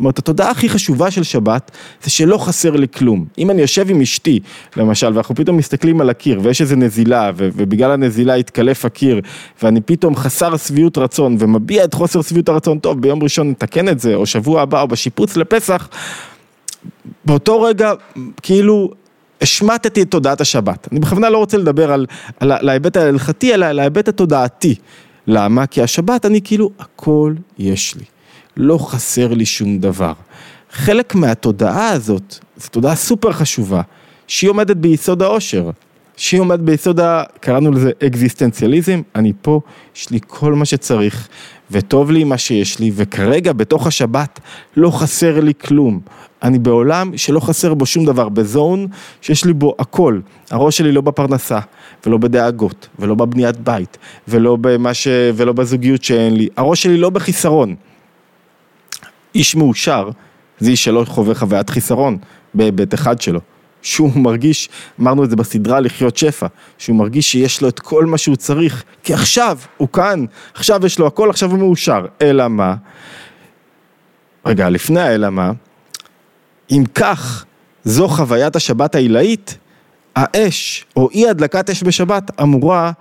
אומרת, 0.02 0.20
התודעה 0.20 0.52
הכי 0.52 0.70
חשובה 0.70 1.12
של 1.12 1.24
שבת 1.24 1.72
זה 2.04 2.10
שלא 2.10 2.38
חסר 2.38 2.72
לי 2.72 2.88
כלום. 2.88 3.26
אם 3.38 3.52
אני 3.52 3.62
יושב 3.62 3.90
עם 3.90 4.02
אשתי, 4.02 4.40
למשל, 4.78 5.14
ואנחנו 5.14 5.36
פתאום 5.36 5.58
מסתכלים 5.58 6.02
על 6.02 6.10
הקיר 6.10 6.40
ויש 6.44 6.62
איזו 6.62 6.76
נזילה, 6.76 7.32
ובגלל 7.36 7.92
הנזילה 7.92 8.34
התקלף 8.34 8.86
הקיר, 8.86 9.22
ואני 9.64 9.82
פתאום 9.82 10.16
חסר 10.16 10.58
שביעות 10.58 10.98
רצון 10.98 11.36
ומביע 11.40 11.84
את 11.84 11.94
חוסר 11.94 12.22
שביעות 12.22 12.50
הרצון, 12.50 12.80
טוב, 12.80 13.02
ביום 13.02 13.24
ראשון 13.24 13.50
נתקן 13.50 13.90
את 13.90 14.00
זה, 14.00 14.16
או 14.16 14.26
שבוע 14.26 14.62
הבא, 14.62 14.82
או 14.82 14.88
בשיפוץ 14.88 15.38
לפסח, 15.38 15.90
באותו 17.26 17.62
רגע, 17.62 17.94
כאילו, 18.42 18.92
השמטתי 19.42 20.02
את 20.02 20.12
תודעת 20.12 20.42
השבת. 20.42 20.88
אני 20.92 21.00
בכוונה 21.00 21.30
לא 21.30 21.38
רוצה 21.38 21.58
לדבר 21.58 21.92
על, 21.92 22.06
על, 22.40 22.52
על 22.52 22.70
ההיבט 22.70 22.98
ההלכתי, 22.98 23.54
אלא 23.54 23.66
על 23.66 23.80
ההיבט 23.80 24.08
התודעתי. 24.08 24.76
למה? 25.28 25.68
כי 25.68 25.82
השבת 25.82 26.26
אני 26.26 26.42
כאילו, 26.44 26.72
הכל 26.80 27.34
יש 27.60 27.96
לי. 27.96 28.04
לא 28.58 28.78
חסר 28.78 29.34
לי 29.34 29.46
שום 29.46 29.80
דבר. 29.80 30.14
חלק 30.72 31.16
מהתודעה 31.16 31.90
הזאת, 31.90 32.36
זו 32.58 32.70
תודעה 32.70 32.96
סופר 32.96 33.32
חשובה, 33.32 33.82
שהיא 34.28 34.50
עומדת 34.50 34.78
ביסוד 34.78 35.22
העושר. 35.22 35.70
שהיא 36.22 36.42
עומדת 36.42 36.60
ביסוד 36.60 37.00
ה... 37.00 37.24
קראנו 37.40 37.72
לזה 37.72 37.92
אקזיסטנציאליזם, 38.08 39.02
אני 39.16 39.34
פה, 39.42 39.62
יש 39.96 40.10
לי 40.10 40.20
כל 40.28 40.54
מה 40.54 40.66
שצריך, 40.66 41.28
וטוב 41.72 42.12
לי 42.12 42.24
מה 42.24 42.38
שיש 42.38 42.80
לי, 42.80 42.92
וכרגע 42.96 43.54
בתוך 43.54 43.88
השבת 43.88 44.40
לא 44.78 44.92
חסר 44.92 45.40
לי 45.40 45.54
כלום. 45.54 46.00
אני 46.44 46.60
בעולם 46.60 47.18
שלא 47.18 47.40
חסר 47.40 47.74
בו 47.74 47.86
שום 47.86 48.06
דבר, 48.06 48.30
בזון 48.30 48.88
שיש 49.22 49.46
לי 49.46 49.54
בו 49.54 49.76
הכל. 49.80 50.20
הראש 50.52 50.78
שלי 50.78 50.92
לא 50.92 51.02
בפרנסה, 51.02 51.60
ולא 52.06 52.18
בדאגות, 52.18 52.88
ולא 53.00 53.16
בבניית 53.16 53.58
בית, 53.58 53.98
ולא, 54.28 54.58
ש... 54.94 55.08
ולא 55.36 55.54
בזוגיות 55.54 56.04
שאין 56.04 56.36
לי. 56.36 56.48
הראש 56.58 56.84
שלי 56.84 56.98
לא 56.98 57.10
בחיסרון. 57.10 57.76
איש 59.36 59.56
מאושר 59.56 60.10
זה 60.60 60.70
איש 60.70 60.84
שלא 60.84 61.04
חווה 61.08 61.36
חוויית 61.36 61.70
חיסרון 61.70 62.18
בהיבט 62.54 62.94
אחד 62.94 63.22
שלו. 63.22 63.40
שהוא 63.82 64.12
מרגיש, 64.16 64.70
אמרנו 65.02 65.24
את 65.24 65.30
זה 65.30 65.36
בסדרה 65.36 65.80
לחיות 65.80 66.18
שפע, 66.18 66.48
שהוא 66.78 66.96
מרגיש 66.96 67.32
שיש 67.32 67.62
לו 67.62 67.70
את 67.70 67.80
כל 67.80 68.06
מה 68.06 68.18
שהוא 68.18 68.36
צריך, 68.36 68.84
כי 69.04 69.14
עכשיו 69.14 69.58
הוא 69.78 69.88
כאן, 69.88 70.26
עכשיו 70.54 70.86
יש 70.86 71.00
לו 71.00 71.08
הכל, 71.08 71.30
עכשיו 71.30 71.52
הוא 71.52 71.60
מאושר. 71.60 72.06
אלא 72.22 72.48
מה? 72.48 72.76
רגע, 74.46 74.70
לפני 74.70 75.00
האלא 75.00 75.30
מה, 75.30 75.52
אם 76.72 76.84
כך, 76.96 77.46
זו 77.84 78.08
חוויית 78.08 78.56
השבת 78.56 78.96
העילאית, 78.96 79.58
האש, 80.16 80.86
או 80.96 81.10
אי 81.10 81.30
הדלקת 81.30 81.70
אש 81.70 81.84
בשבת, 81.84 82.42
אמורה, 82.42 82.92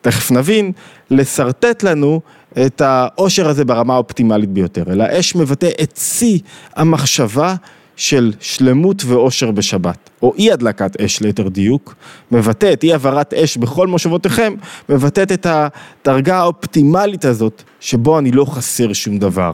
תכף 0.00 0.30
נבין, 0.30 0.72
לשרטט 1.10 1.82
לנו 1.82 2.20
את 2.66 2.80
העושר 2.80 3.48
הזה 3.48 3.64
ברמה 3.64 3.94
האופטימלית 3.94 4.50
ביותר. 4.50 4.92
אלא 4.92 5.04
האש 5.04 5.34
מבטא 5.34 5.70
את 5.82 5.96
שיא 5.96 6.38
המחשבה 6.76 7.54
של 8.02 8.32
שלמות 8.40 9.04
ואושר 9.04 9.50
בשבת, 9.50 10.10
או 10.22 10.34
אי 10.38 10.52
הדלקת 10.52 11.00
אש 11.00 11.20
ליתר 11.20 11.48
דיוק, 11.48 11.94
מבטאת, 12.30 12.82
אי 12.82 12.92
העברת 12.92 13.34
אש 13.34 13.56
בכל 13.56 13.86
מושבותיכם, 13.86 14.54
מבטאת 14.88 15.32
את 15.32 15.46
הדרגה 15.46 16.38
האופטימלית 16.38 17.24
הזאת, 17.24 17.62
שבו 17.80 18.18
אני 18.18 18.30
לא 18.30 18.44
חסר 18.44 18.92
שום 18.92 19.18
דבר. 19.18 19.52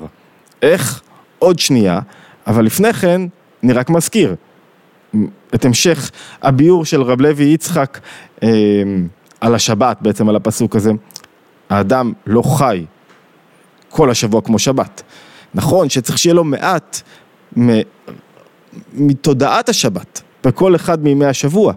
איך? 0.63 1.01
עוד 1.39 1.59
שנייה, 1.59 2.01
אבל 2.47 2.65
לפני 2.65 2.93
כן, 2.93 3.23
אני 3.63 3.73
רק 3.73 3.91
מזכיר, 3.91 4.35
את 5.55 5.65
המשך 5.65 6.11
הביאור 6.43 6.85
של 6.85 7.03
רב 7.03 7.21
לוי 7.21 7.45
יצחק 7.45 7.99
אה, 8.43 8.49
על 9.41 9.55
השבת, 9.55 9.99
בעצם 10.01 10.29
על 10.29 10.37
הפסוק 10.37 10.77
הזה, 10.77 10.91
האדם 11.71 12.13
לא 12.27 12.43
חי 12.43 12.85
כל 13.89 14.11
השבוע 14.11 14.41
כמו 14.41 14.59
שבת. 14.59 15.03
נכון 15.55 15.89
שצריך 15.89 16.19
שיהיה 16.19 16.35
לו 16.35 16.45
מעט 16.45 17.03
מתודעת 18.95 19.69
השבת 19.69 20.23
בכל 20.45 20.77
אחד 20.77 21.05
מימי 21.05 21.27
השבוע, 21.27 21.73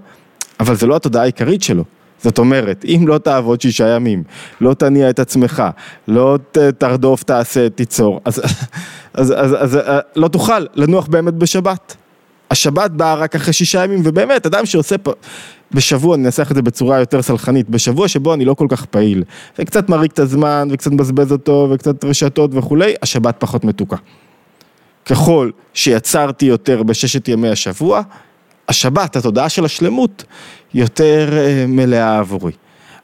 אבל 0.60 0.76
זה 0.76 0.88
לא 0.88 0.96
התודעה 0.96 1.22
העיקרית 1.24 1.64
שלו. 1.64 1.84
זאת 2.24 2.38
אומרת, 2.38 2.86
אם 2.86 3.06
לא 3.08 3.18
תעבוד 3.18 3.62
שישה 3.62 3.88
ימים, 3.88 4.24
לא 4.62 4.74
תניע 4.74 5.10
את 5.10 5.20
עצמך, 5.20 5.64
לא 6.08 6.38
תרדוף, 6.78 7.24
תעשה, 7.24 7.70
תיצור, 7.70 8.22
אז, 8.26 8.40
אז, 9.14 9.34
אז, 9.38 9.56
אז, 9.60 9.76
אז 9.76 9.80
לא 10.16 10.28
תוכל 10.28 10.66
לנוח 10.76 11.08
באמת 11.08 11.34
בשבת. 11.34 11.96
השבת 12.52 12.92
באה 12.92 13.16
רק 13.16 13.36
אחרי 13.36 13.54
שישה 13.54 13.84
ימים, 13.84 14.02
ובאמת, 14.04 14.46
אדם 14.46 14.66
שעושה 14.66 14.98
פה, 14.98 15.12
בשבוע, 15.72 16.16
אני 16.16 16.26
אנסח 16.26 16.52
את 16.52 16.56
זה 16.56 16.62
בצורה 16.62 17.00
יותר 17.00 17.22
סלחנית, 17.22 17.70
בשבוע 17.70 18.08
שבו 18.08 18.34
אני 18.34 18.46
לא 18.46 18.54
כל 18.54 18.68
כך 18.70 18.86
פעיל, 18.86 19.24
וקצת 19.60 19.90
מריק 19.90 20.12
את 20.12 20.20
הזמן, 20.20 20.68
וקצת 20.72 20.92
מבזבז 20.92 21.32
אותו, 21.32 21.68
וקצת 21.72 22.04
רשתות 22.04 22.52
וכולי, 22.54 22.94
השבת 23.02 23.36
פחות 23.40 23.64
מתוקה. 23.64 23.98
ככל 25.12 25.50
שיצרתי 25.74 26.46
יותר 26.46 26.84
בששת 26.84 27.28
ימי 27.28 27.50
השבוע, 27.50 28.02
השבת, 28.70 29.16
התודעה 29.16 29.50
של 29.50 29.66
השלמות, 29.66 30.24
יותר 30.74 31.30
אה, 31.38 31.66
מלאה 31.68 32.20
עבורי. 32.20 32.52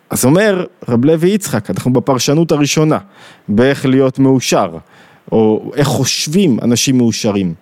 אז 0.10 0.26
אומר 0.26 0.66
רב 0.88 1.06
לוי 1.06 1.30
יצחק, 1.30 1.70
אנחנו 1.70 1.94
בפרשנות 1.94 2.52
הראשונה, 2.52 2.98
באיך 3.48 3.86
להיות 3.86 4.20
מאושר, 4.20 4.78
או 5.32 5.72
איך 5.76 5.88
חושבים 5.88 6.60
אנשים 6.62 6.98
מאושרים. 6.98 7.54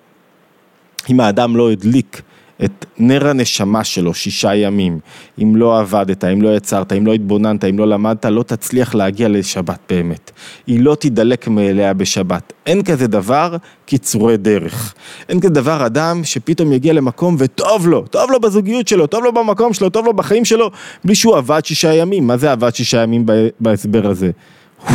אם 1.09 1.19
האדם 1.19 1.55
לא 1.55 1.71
הדליק 1.71 2.21
את 2.63 2.85
נר 2.97 3.27
הנשמה 3.27 3.83
שלו 3.83 4.13
שישה 4.13 4.55
ימים, 4.55 4.99
אם 5.43 5.55
לא 5.55 5.79
עבדת, 5.79 6.23
אם 6.23 6.41
לא 6.41 6.55
יצרת, 6.55 6.93
אם 6.93 7.07
לא 7.07 7.13
התבוננת, 7.13 7.63
אם 7.65 7.79
לא 7.79 7.87
למדת, 7.87 8.25
לא 8.25 8.43
תצליח 8.43 8.95
להגיע 8.95 9.27
לשבת 9.27 9.79
באמת. 9.89 10.31
היא 10.67 10.79
לא 10.79 10.95
תידלק 10.95 11.47
מאליה 11.47 11.93
בשבת. 11.93 12.53
אין 12.65 12.83
כזה 12.83 13.07
דבר 13.07 13.55
קיצורי 13.85 14.37
דרך. 14.37 14.93
אין 15.29 15.39
כזה 15.39 15.49
דבר 15.49 15.85
אדם 15.85 16.23
שפתאום 16.23 16.73
יגיע 16.73 16.93
למקום 16.93 17.35
וטוב 17.39 17.87
לו, 17.87 18.01
טוב 18.01 18.31
לו 18.31 18.39
בזוגיות 18.39 18.87
שלו, 18.87 19.07
טוב 19.07 19.23
לו 19.23 19.33
במקום 19.33 19.73
שלו, 19.73 19.89
טוב 19.89 20.05
לו 20.05 20.13
בחיים 20.13 20.45
שלו, 20.45 20.71
בלי 21.05 21.15
שהוא 21.15 21.35
עבד 21.35 21.65
שישה 21.65 21.93
ימים. 21.93 22.27
מה 22.27 22.37
זה 22.37 22.51
עבד 22.51 22.75
שישה 22.75 23.03
ימים 23.03 23.25
בהסבר 23.59 24.07
הזה? 24.07 24.31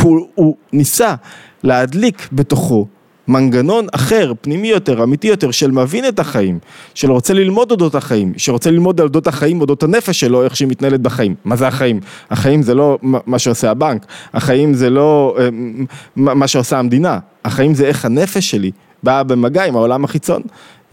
הוא, 0.01 0.27
הוא 0.35 0.55
ניסה 0.73 1.15
להדליק 1.63 2.29
בתוכו 2.33 2.87
מנגנון 3.31 3.87
אחר, 3.91 4.33
פנימי 4.41 4.67
יותר, 4.67 5.03
אמיתי 5.03 5.27
יותר, 5.27 5.51
של 5.51 5.71
מבין 5.71 6.07
את 6.07 6.19
החיים, 6.19 6.59
של 6.93 7.11
רוצה 7.11 7.33
ללמוד 7.33 7.71
אודות 7.71 7.95
החיים, 7.95 8.33
שרוצה 8.37 8.71
ללמוד 8.71 9.01
על 9.01 9.07
אודות 9.07 9.27
החיים, 9.27 9.61
אודות 9.61 9.83
הנפש 9.83 10.19
שלו, 10.19 10.43
איך 10.43 10.55
שהיא 10.55 10.67
מתנהלת 10.67 11.01
בחיים. 11.01 11.35
מה 11.45 11.55
זה 11.55 11.67
החיים? 11.67 11.99
החיים 12.29 12.61
זה 12.61 12.73
לא 12.73 12.97
מה 13.01 13.39
שעושה 13.39 13.71
הבנק, 13.71 14.05
החיים 14.33 14.73
זה 14.73 14.89
לא 14.89 15.37
אה, 15.39 15.49
מה 16.15 16.47
שעושה 16.47 16.79
המדינה, 16.79 17.19
החיים 17.45 17.73
זה 17.73 17.85
איך 17.85 18.05
הנפש 18.05 18.51
שלי 18.51 18.71
באה 19.03 19.23
במגע 19.23 19.65
עם 19.65 19.75
העולם 19.75 20.03
החיצון, 20.03 20.41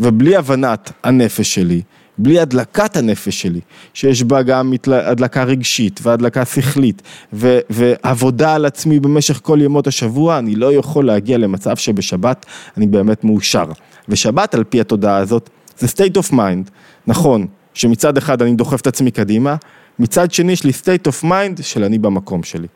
ובלי 0.00 0.36
הבנת 0.36 0.92
הנפש 1.04 1.54
שלי, 1.54 1.82
בלי 2.18 2.40
הדלקת 2.40 2.96
הנפש 2.96 3.42
שלי, 3.42 3.60
שיש 3.94 4.22
בה 4.22 4.42
גם 4.42 4.72
הדלקה 4.86 5.44
רגשית 5.44 6.00
והדלקה 6.02 6.44
שכלית 6.44 7.02
ו- 7.32 7.58
ועבודה 7.70 8.54
על 8.54 8.64
עצמי 8.64 9.00
במשך 9.00 9.40
כל 9.42 9.58
ימות 9.62 9.86
השבוע, 9.86 10.38
אני 10.38 10.54
לא 10.54 10.72
יכול 10.72 11.06
להגיע 11.06 11.38
למצב 11.38 11.76
שבשבת 11.76 12.46
אני 12.76 12.86
באמת 12.86 13.24
מאושר. 13.24 13.66
ושבת 14.08 14.54
על 14.54 14.64
פי 14.64 14.80
התודעה 14.80 15.16
הזאת 15.16 15.50
זה 15.78 15.86
state 15.86 16.22
of 16.22 16.32
mind, 16.32 16.70
נכון, 17.06 17.46
שמצד 17.74 18.16
אחד 18.16 18.42
אני 18.42 18.54
דוחף 18.54 18.80
את 18.80 18.86
עצמי 18.86 19.10
קדימה, 19.10 19.56
מצד 19.98 20.32
שני 20.32 20.52
יש 20.52 20.64
לי 20.64 20.70
state 20.70 21.10
of 21.10 21.24
mind 21.24 21.62
של 21.62 21.84
אני 21.84 21.98
במקום 21.98 22.42
שלי, 22.42 22.66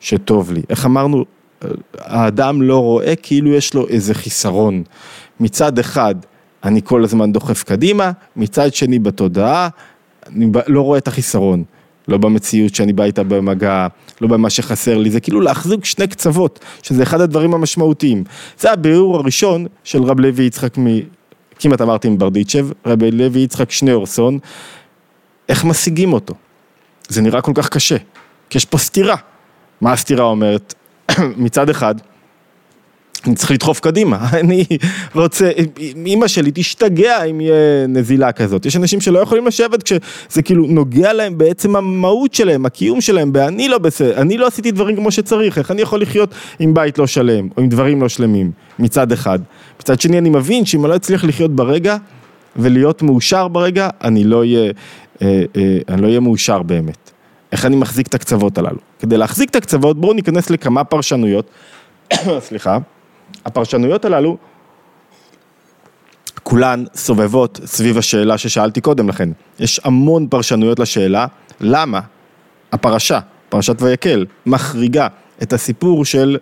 שטוב 0.00 0.52
לי. 0.52 0.62
איך 0.70 0.86
אמרנו, 0.86 1.24
האדם 1.98 2.62
לא 2.62 2.78
רואה 2.78 3.14
כאילו 3.16 3.50
יש 3.50 3.74
לו 3.74 3.88
איזה 3.88 4.14
חיסרון. 4.14 4.82
מצד 5.40 5.78
אחד 5.78 6.14
אני 6.64 6.80
כל 6.84 7.04
הזמן 7.04 7.32
דוחף 7.32 7.62
קדימה, 7.62 8.10
מצד 8.36 8.74
שני 8.74 8.98
בתודעה, 8.98 9.68
אני 10.26 10.46
לא 10.66 10.80
רואה 10.80 10.98
את 10.98 11.08
החיסרון. 11.08 11.64
לא 12.08 12.18
במציאות 12.18 12.74
שאני 12.74 12.92
בא 12.92 13.04
איתה 13.04 13.22
במגע, 13.22 13.86
לא 14.20 14.28
במה 14.28 14.50
שחסר 14.50 14.98
לי, 14.98 15.10
זה 15.10 15.20
כאילו 15.20 15.40
להחזיק 15.40 15.84
שני 15.84 16.06
קצוות, 16.06 16.60
שזה 16.82 17.02
אחד 17.02 17.20
הדברים 17.20 17.54
המשמעותיים. 17.54 18.24
זה 18.58 18.72
הביאור 18.72 19.16
הראשון 19.16 19.66
של 19.84 20.02
רב 20.02 20.20
לוי 20.20 20.44
יצחק 20.44 20.78
מ... 20.78 20.86
כמעט 21.58 21.80
אמרתי 21.80 22.08
מברדיצ'ב, 22.08 22.66
רבי 22.86 23.10
לוי 23.10 23.40
יצחק 23.40 23.70
שניאורסון, 23.70 24.38
איך 25.48 25.64
משיגים 25.64 26.12
אותו? 26.12 26.34
זה 27.08 27.22
נראה 27.22 27.40
כל 27.40 27.52
כך 27.54 27.68
קשה, 27.68 27.96
כי 28.50 28.58
יש 28.58 28.64
פה 28.64 28.78
סתירה. 28.78 29.16
מה 29.80 29.92
הסתירה 29.92 30.24
אומרת? 30.24 30.74
מצד 31.36 31.70
אחד, 31.70 31.94
אני 33.26 33.34
צריך 33.34 33.50
לדחוף 33.50 33.80
קדימה, 33.80 34.28
אני 34.40 34.64
רוצה, 35.14 35.50
אימא 36.06 36.28
שלי 36.28 36.50
תשתגע 36.54 37.24
אם 37.24 37.40
יהיה 37.40 37.86
נזילה 37.88 38.32
כזאת, 38.32 38.66
יש 38.66 38.76
אנשים 38.76 39.00
שלא 39.00 39.18
יכולים 39.18 39.46
לשבת 39.46 39.82
כשזה 39.82 40.42
כאילו 40.42 40.66
נוגע 40.66 41.12
להם 41.12 41.38
בעצם 41.38 41.76
המהות 41.76 42.34
שלהם, 42.34 42.66
הקיום 42.66 43.00
שלהם, 43.00 43.30
ואני 43.34 43.68
לא 43.68 43.78
בסדר, 43.78 44.20
אני 44.20 44.38
לא 44.38 44.46
עשיתי 44.46 44.70
דברים 44.70 44.96
כמו 44.96 45.10
שצריך, 45.10 45.58
איך 45.58 45.70
אני 45.70 45.82
יכול 45.82 46.02
לחיות 46.02 46.34
עם 46.58 46.74
בית 46.74 46.98
לא 46.98 47.06
שלם, 47.06 47.48
או 47.56 47.62
עם 47.62 47.68
דברים 47.68 48.02
לא 48.02 48.08
שלמים, 48.08 48.50
מצד 48.78 49.12
אחד. 49.12 49.38
מצד 49.80 50.00
שני 50.00 50.18
אני 50.18 50.30
מבין 50.30 50.64
שאם 50.64 50.84
אני 50.84 50.90
לא 50.90 50.96
אצליח 50.96 51.24
לחיות 51.24 51.56
ברגע, 51.56 51.96
ולהיות 52.56 53.02
מאושר 53.02 53.48
ברגע, 53.48 53.88
אני 54.04 54.24
לא 54.24 54.38
אהיה, 54.38 54.72
אה, 55.22 55.42
אה, 55.56 55.78
אני 55.88 56.02
לא 56.02 56.06
אהיה 56.06 56.20
מאושר 56.20 56.62
באמת. 56.62 57.10
איך 57.52 57.66
אני 57.66 57.76
מחזיק 57.76 58.06
את 58.06 58.14
הקצוות 58.14 58.58
הללו. 58.58 58.78
כדי 59.00 59.16
להחזיק 59.16 59.50
את 59.50 59.56
הקצוות, 59.56 60.00
בואו 60.00 60.12
ניכנס 60.12 60.50
לכמה 60.50 60.84
פרשנויות, 60.84 61.50
סליחה. 62.48 62.78
הפרשנויות 63.44 64.04
הללו, 64.04 64.36
כולן 66.42 66.84
סובבות 66.94 67.60
סביב 67.64 67.98
השאלה 67.98 68.38
ששאלתי 68.38 68.80
קודם 68.80 69.08
לכן. 69.08 69.28
יש 69.58 69.80
המון 69.84 70.26
פרשנויות 70.28 70.78
לשאלה, 70.78 71.26
למה 71.60 72.00
הפרשה, 72.72 73.20
פרשת 73.48 73.82
ויקל, 73.82 74.26
מחריגה 74.46 75.08
את 75.42 75.52
הסיפור 75.52 76.04
של 76.04 76.38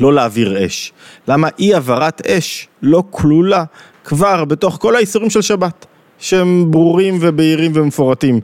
לא 0.00 0.12
להעביר 0.12 0.66
אש. 0.66 0.92
למה 1.28 1.48
אי 1.58 1.74
העברת 1.74 2.26
אש 2.26 2.68
לא 2.82 3.02
כלולה 3.10 3.64
כבר 4.04 4.44
בתוך 4.44 4.78
כל 4.80 4.96
האיסורים 4.96 5.30
של 5.30 5.42
שבת. 5.42 5.86
שהם 6.18 6.70
ברורים 6.70 7.18
ובהירים 7.20 7.72
ומפורטים 7.74 8.40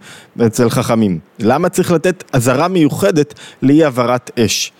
אצל 0.46 0.70
חכמים. 0.70 1.18
למה 1.38 1.68
צריך 1.68 1.92
לתת 1.92 2.24
אזהרה 2.32 2.68
מיוחדת 2.68 3.34
לאי 3.62 3.84
העברת 3.84 4.30
אש? 4.38 4.72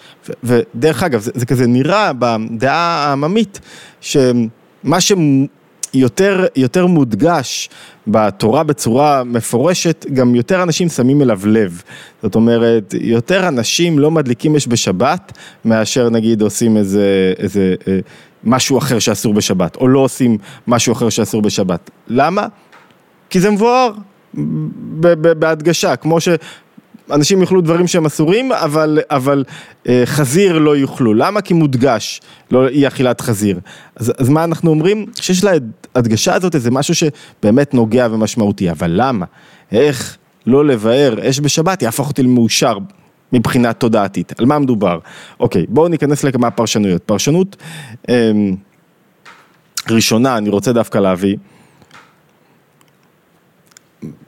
ודרך 0.44 1.02
אגב, 1.02 1.20
זה, 1.20 1.30
זה 1.34 1.46
כזה 1.46 1.66
נראה 1.66 2.12
בדעה 2.18 3.06
העממית, 3.08 3.60
שמה 4.00 4.98
שיותר 5.00 6.46
יותר 6.56 6.86
מודגש 6.86 7.68
בתורה 8.06 8.62
בצורה 8.62 9.24
מפורשת, 9.24 10.06
גם 10.12 10.34
יותר 10.34 10.62
אנשים 10.62 10.88
שמים 10.88 11.22
אליו 11.22 11.40
לב. 11.44 11.82
זאת 12.22 12.34
אומרת, 12.34 12.94
יותר 13.00 13.48
אנשים 13.48 13.98
לא 13.98 14.10
מדליקים 14.10 14.56
אש 14.56 14.68
בשבת, 14.68 15.32
מאשר 15.64 16.10
נגיד 16.10 16.42
עושים 16.42 16.76
איזה, 16.76 17.32
איזה 17.38 17.74
אה, 17.88 17.98
משהו 18.44 18.78
אחר 18.78 18.98
שאסור 18.98 19.34
בשבת, 19.34 19.76
או 19.76 19.88
לא 19.88 19.98
עושים 19.98 20.38
משהו 20.66 20.92
אחר 20.92 21.08
שאסור 21.08 21.42
בשבת. 21.42 21.90
למה? 22.08 22.46
כי 23.34 23.40
זה 23.40 23.50
מבואר 23.50 23.92
בהדגשה, 25.38 25.96
כמו 25.96 26.18
שאנשים 26.20 27.40
יאכלו 27.40 27.60
דברים 27.60 27.86
שהם 27.86 28.06
אסורים, 28.06 28.52
אבל, 28.52 28.98
אבל 29.10 29.44
אה, 29.88 30.02
חזיר 30.04 30.58
לא 30.58 30.76
יאכלו. 30.76 31.14
למה? 31.14 31.40
כי 31.40 31.54
מודגש, 31.54 32.20
לא 32.50 32.68
אי 32.68 32.86
אכילת 32.86 33.20
חזיר. 33.20 33.60
אז, 33.96 34.12
אז 34.18 34.28
מה 34.28 34.44
אנחנו 34.44 34.70
אומרים? 34.70 35.06
שיש 35.20 35.44
להדגשה 35.94 36.34
הזאת 36.34 36.54
איזה 36.54 36.70
משהו 36.70 36.94
שבאמת 36.94 37.74
נוגע 37.74 38.08
ומשמעותי, 38.10 38.70
אבל 38.70 38.90
למה? 38.94 39.26
איך 39.72 40.16
לא 40.46 40.64
לבאר 40.64 41.30
אש 41.30 41.40
בשבת 41.40 41.82
יהפוך 41.82 42.08
אותי 42.08 42.22
למאושר 42.22 42.78
מבחינה 43.32 43.72
תודעתית. 43.72 44.40
על 44.40 44.46
מה 44.46 44.58
מדובר? 44.58 44.98
אוקיי, 45.40 45.66
בואו 45.68 45.88
ניכנס 45.88 46.24
לכמה 46.24 46.50
פרשנויות. 46.50 47.02
פרשנות 47.02 47.56
אה, 48.08 48.32
ראשונה, 49.90 50.38
אני 50.38 50.48
רוצה 50.48 50.72
דווקא 50.72 50.98
להביא. 50.98 51.36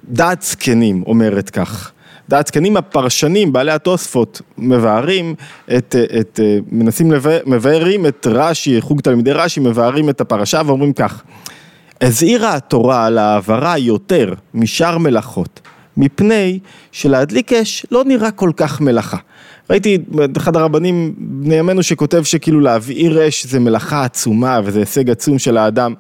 דעת 0.08 0.42
זקנים 0.42 1.02
אומרת 1.06 1.50
כך. 1.50 1.92
דעת 2.28 2.46
זקנים 2.46 2.76
הפרשנים, 2.76 3.52
בעלי 3.52 3.72
התוספות, 3.72 4.40
מבארים 4.58 5.34
את, 5.76 5.94
את, 6.20 6.40
מנסים 6.72 7.12
לבאר, 7.12 7.38
מבארים 7.46 8.06
את 8.06 8.26
רש"י, 8.30 8.80
חוג 8.80 9.00
תלמידי 9.00 9.32
רש"י, 9.32 9.60
מבארים 9.60 10.10
את 10.10 10.20
הפרשה 10.20 10.62
ואומרים 10.66 10.92
כך: 10.92 11.22
הזהירה 12.00 12.54
התורה 12.54 13.06
על 13.06 13.18
העברה 13.18 13.78
יותר 13.78 14.34
משאר 14.54 14.98
מלאכות, 14.98 15.60
מפני 15.96 16.58
שלהדליק 16.92 17.52
אש 17.52 17.86
לא 17.90 18.04
נראה 18.04 18.30
כל 18.30 18.50
כך 18.56 18.80
מלאכה. 18.80 19.16
ראיתי 19.70 19.98
את 20.24 20.36
אחד 20.36 20.56
הרבנים 20.56 21.14
בני 21.18 21.54
ימינו 21.54 21.82
שכותב 21.82 22.22
שכאילו 22.22 22.60
להבעיר 22.60 23.28
אש 23.28 23.46
זה 23.46 23.60
מלאכה 23.60 24.04
עצומה 24.04 24.60
וזה 24.64 24.78
הישג 24.78 25.10
עצום 25.10 25.38
של 25.38 25.56
האדם. 25.56 25.94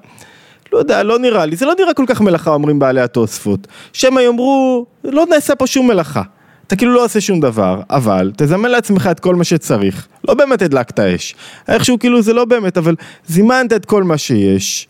לא 0.76 0.80
יודע, 0.80 1.02
לא 1.02 1.18
נראה 1.18 1.46
לי, 1.46 1.56
זה 1.56 1.66
לא 1.66 1.74
נראה 1.78 1.94
כל 1.94 2.04
כך 2.06 2.20
מלאכה, 2.20 2.50
אומרים 2.50 2.78
בעלי 2.78 3.00
התוספות. 3.00 3.66
שמא 3.92 4.20
יאמרו, 4.20 4.86
לא 5.04 5.26
נעשה 5.30 5.54
פה 5.54 5.66
שום 5.66 5.88
מלאכה. 5.88 6.22
אתה 6.66 6.76
כאילו 6.76 6.94
לא 6.94 7.04
עושה 7.04 7.20
שום 7.20 7.40
דבר, 7.40 7.80
אבל 7.90 8.32
תזמן 8.36 8.70
לעצמך 8.70 9.08
את 9.10 9.20
כל 9.20 9.34
מה 9.34 9.44
שצריך. 9.44 10.06
לא 10.28 10.34
באמת 10.34 10.62
הדלקת 10.62 11.00
אש. 11.00 11.34
איכשהו 11.68 11.98
כאילו 11.98 12.22
זה 12.22 12.32
לא 12.32 12.44
באמת, 12.44 12.78
אבל 12.78 12.94
זימנת 13.26 13.72
את 13.72 13.84
כל 13.84 14.02
מה 14.02 14.18
שיש. 14.18 14.88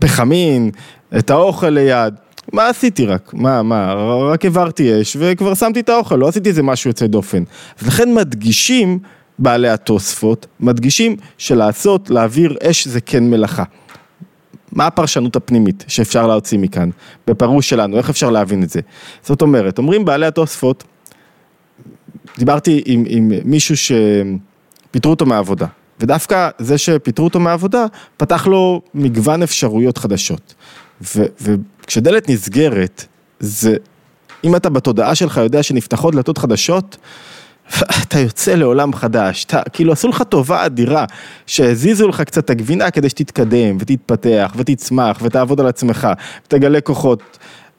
פחמין, 0.00 0.70
את 1.18 1.30
האוכל 1.30 1.68
ליד. 1.68 2.14
מה 2.52 2.68
עשיתי 2.68 3.06
רק? 3.06 3.34
מה, 3.34 3.62
מה, 3.62 3.94
רק 4.32 4.44
העברתי 4.44 5.00
אש 5.00 5.16
וכבר 5.20 5.54
שמתי 5.54 5.80
את 5.80 5.88
האוכל, 5.88 6.16
לא 6.16 6.28
עשיתי 6.28 6.48
איזה 6.48 6.62
משהו 6.62 6.90
יוצא 6.90 7.06
דופן. 7.06 7.42
אז 7.80 7.86
לכן 7.86 8.14
מדגישים 8.14 8.98
בעלי 9.38 9.68
התוספות, 9.68 10.46
מדגישים 10.60 11.16
שלעשות, 11.38 12.10
להעביר 12.10 12.56
אש 12.62 12.88
זה 12.88 13.00
כן 13.00 13.30
מלאכה. 13.30 13.64
מה 14.76 14.86
הפרשנות 14.86 15.36
הפנימית 15.36 15.84
שאפשר 15.88 16.26
להוציא 16.26 16.58
מכאן, 16.58 16.90
בפירוש 17.26 17.68
שלנו, 17.68 17.96
איך 17.98 18.10
אפשר 18.10 18.30
להבין 18.30 18.62
את 18.62 18.70
זה? 18.70 18.80
זאת 19.22 19.42
אומרת, 19.42 19.78
אומרים 19.78 20.04
בעלי 20.04 20.26
התוספות, 20.26 20.84
דיברתי 22.38 22.82
עם, 22.86 23.04
עם 23.08 23.32
מישהו 23.44 23.74
שפיטרו 23.76 25.12
אותו 25.12 25.26
מהעבודה, 25.26 25.66
ודווקא 26.00 26.48
זה 26.58 26.78
שפיטרו 26.78 27.24
אותו 27.24 27.40
מהעבודה, 27.40 27.86
פתח 28.16 28.46
לו 28.46 28.82
מגוון 28.94 29.42
אפשרויות 29.42 29.98
חדשות. 29.98 30.54
ו, 31.02 31.24
וכשדלת 31.40 32.30
נסגרת, 32.30 33.06
זה, 33.40 33.76
אם 34.44 34.56
אתה 34.56 34.68
בתודעה 34.68 35.14
שלך 35.14 35.36
יודע 35.36 35.62
שנפתחות 35.62 36.14
דלתות 36.14 36.38
חדשות, 36.38 36.96
אתה 38.02 38.18
יוצא 38.18 38.54
לעולם 38.54 38.92
חדש, 38.92 39.44
אתה, 39.44 39.60
כאילו 39.72 39.92
עשו 39.92 40.08
לך 40.08 40.22
טובה 40.22 40.66
אדירה, 40.66 41.04
שהזיזו 41.46 42.08
לך 42.08 42.20
קצת 42.20 42.44
את 42.44 42.50
הגבינה 42.50 42.90
כדי 42.90 43.08
שתתקדם 43.08 43.76
ותתפתח 43.80 44.52
ותצמח 44.56 45.18
ותעבוד 45.22 45.60
על 45.60 45.66
עצמך 45.66 46.08
ותגלה 46.46 46.80
כוחות. 46.80 47.38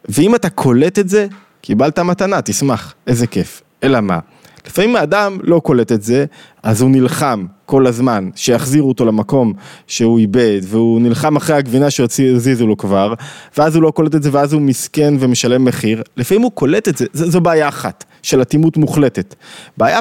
ואם 0.09 0.35
אתה 0.35 0.49
קולט 0.49 0.99
את 0.99 1.09
זה, 1.09 1.27
קיבלת 1.61 1.99
מתנה, 1.99 2.41
תשמח, 2.41 2.93
איזה 3.07 3.27
כיף. 3.27 3.61
אלא 3.83 4.01
מה? 4.01 4.19
לפעמים 4.67 4.95
האדם 4.95 5.37
לא 5.43 5.59
קולט 5.59 5.91
את 5.91 6.03
זה, 6.03 6.25
אז 6.63 6.81
הוא 6.81 6.89
נלחם 6.89 7.45
כל 7.65 7.87
הזמן 7.87 8.29
שיחזירו 8.35 8.89
אותו 8.89 9.05
למקום 9.05 9.53
שהוא 9.87 10.19
איבד, 10.19 10.59
והוא 10.63 11.01
נלחם 11.01 11.35
אחרי 11.35 11.55
הגבינה 11.55 11.89
שהזיזו 11.89 12.67
לו 12.67 12.77
כבר, 12.77 13.13
ואז 13.57 13.75
הוא 13.75 13.83
לא 13.83 13.91
קולט 13.91 14.15
את 14.15 14.23
זה, 14.23 14.29
ואז 14.33 14.53
הוא 14.53 14.61
מסכן 14.61 15.13
ומשלם 15.19 15.65
מחיר. 15.65 16.03
לפעמים 16.17 16.43
הוא 16.43 16.51
קולט 16.51 16.87
את 16.87 16.97
זה, 16.97 17.05
זו 17.13 17.41
בעיה 17.41 17.67
אחת, 17.67 18.05
של 18.21 18.41
אטימות 18.41 18.77
מוחלטת. 18.77 19.35
בעיה 19.77 19.99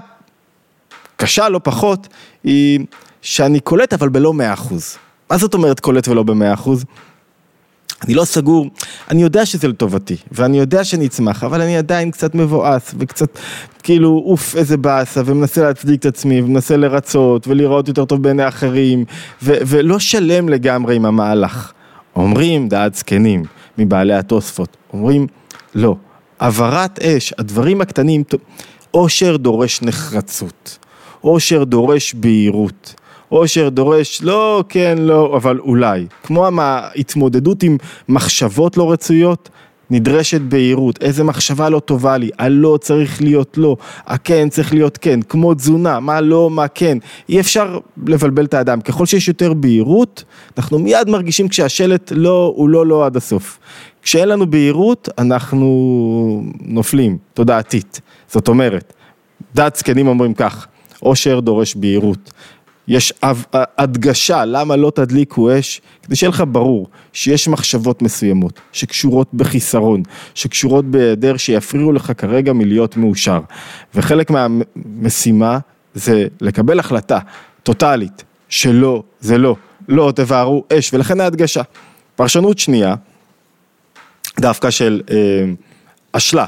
קשה 1.16 1.48
לא 1.48 1.60
פחות, 1.64 2.08
היא 2.44 2.80
שאני 3.22 3.60
קולט 3.60 3.92
אבל 3.92 4.08
בלא 4.08 4.34
מאה 4.34 4.52
אחוז. 4.52 4.96
מה 5.30 5.36
זאת 5.36 5.54
אומרת 5.54 5.80
קולט 5.80 6.08
ולא 6.08 6.22
במאה 6.22 6.54
אחוז? 6.54 6.84
אני 8.04 8.14
לא 8.14 8.24
סגור, 8.24 8.70
אני 9.10 9.22
יודע 9.22 9.46
שזה 9.46 9.68
לטובתי, 9.68 10.16
ואני 10.32 10.58
יודע 10.58 10.84
שאני 10.84 11.06
אצמח, 11.06 11.44
אבל 11.44 11.60
אני 11.60 11.76
עדיין 11.76 12.10
קצת 12.10 12.34
מבואס, 12.34 12.94
וקצת 12.98 13.38
כאילו 13.82 14.22
אוף 14.26 14.56
איזה 14.56 14.76
באסה, 14.76 15.22
ומנסה 15.24 15.62
להצדיק 15.62 16.00
את 16.00 16.06
עצמי, 16.06 16.40
ומנסה 16.40 16.76
לרצות, 16.76 17.48
ולראות 17.48 17.88
יותר 17.88 18.04
טוב 18.04 18.22
בעיני 18.22 18.48
אחרים, 18.48 19.04
ו- 19.42 19.58
ולא 19.66 19.98
שלם 19.98 20.48
לגמרי 20.48 20.96
עם 20.96 21.06
המהלך. 21.06 21.72
אומרים 22.16 22.68
דעת 22.68 22.94
זקנים 22.94 23.42
מבעלי 23.78 24.14
התוספות, 24.14 24.76
אומרים 24.92 25.26
לא, 25.74 25.96
העברת 26.40 26.98
אש, 26.98 27.34
הדברים 27.38 27.80
הקטנים, 27.80 28.24
אושר 28.94 29.36
דורש 29.36 29.82
נחרצות, 29.82 30.78
אושר 31.24 31.64
דורש 31.64 32.14
בהירות. 32.14 32.94
אושר 33.32 33.68
דורש 33.68 34.22
לא, 34.22 34.64
כן, 34.68 34.98
לא, 34.98 35.36
אבל 35.36 35.58
אולי. 35.58 36.06
כמו 36.22 36.46
ההתמודדות 36.60 37.62
עם 37.62 37.76
מחשבות 38.08 38.76
לא 38.76 38.92
רצויות, 38.92 39.48
נדרשת 39.90 40.40
בהירות, 40.40 41.02
איזה 41.02 41.24
מחשבה 41.24 41.68
לא 41.68 41.80
טובה 41.80 42.16
לי, 42.16 42.30
הלא 42.38 42.78
צריך 42.80 43.22
להיות 43.22 43.58
לא, 43.58 43.76
הכן 44.06 44.48
צריך 44.48 44.74
להיות 44.74 44.98
כן, 44.98 45.22
כמו 45.22 45.54
תזונה, 45.54 46.00
מה 46.00 46.20
לא, 46.20 46.50
מה 46.50 46.68
כן, 46.68 46.98
אי 47.28 47.40
אפשר 47.40 47.78
לבלבל 48.06 48.44
את 48.44 48.54
האדם, 48.54 48.80
ככל 48.80 49.06
שיש 49.06 49.28
יותר 49.28 49.52
בהירות, 49.52 50.24
אנחנו 50.58 50.78
מיד 50.78 51.08
מרגישים 51.08 51.48
כשהשלט 51.48 52.12
לא, 52.14 52.52
הוא 52.56 52.68
לא 52.68 52.86
לא 52.86 53.06
עד 53.06 53.16
הסוף. 53.16 53.58
כשאין 54.06 54.28
לנו 54.28 54.50
בהירות, 54.50 55.08
אנחנו 55.18 56.42
נופלים, 56.60 57.18
תודעתית, 57.34 58.00
זאת 58.28 58.48
אומרת, 58.48 58.92
דת 59.54 59.76
זקנים 59.76 60.08
אומרים 60.08 60.34
כך, 60.34 60.66
עושר 61.00 61.40
דורש 61.40 61.74
בהירות. 61.74 62.32
יש 62.88 63.12
הדגשה 63.52 64.44
למה 64.44 64.76
לא 64.76 64.92
תדליקו 64.94 65.58
אש, 65.58 65.80
כדי 66.02 66.16
שיהיה 66.16 66.30
לך 66.30 66.44
ברור 66.48 66.88
שיש 67.12 67.48
מחשבות 67.48 68.02
מסוימות 68.02 68.60
שקשורות 68.72 69.34
בחיסרון, 69.34 70.02
שקשורות 70.34 70.84
בהיעדר 70.84 71.36
שיפריעו 71.36 71.92
לך 71.92 72.12
כרגע 72.16 72.52
מלהיות 72.52 72.96
מאושר. 72.96 73.40
וחלק 73.94 74.30
מהמשימה 74.30 75.58
זה 75.94 76.26
לקבל 76.40 76.78
החלטה 76.78 77.18
טוטאלית 77.62 78.24
שלא, 78.48 79.02
זה 79.20 79.38
לא, 79.38 79.56
לא 79.88 80.12
תבערו 80.16 80.64
אש, 80.72 80.94
ולכן 80.94 81.20
ההדגשה. 81.20 81.62
פרשנות 82.16 82.58
שנייה, 82.58 82.94
דווקא 84.40 84.70
של 84.70 85.02
אה, 85.10 85.16
אשלה, 86.12 86.46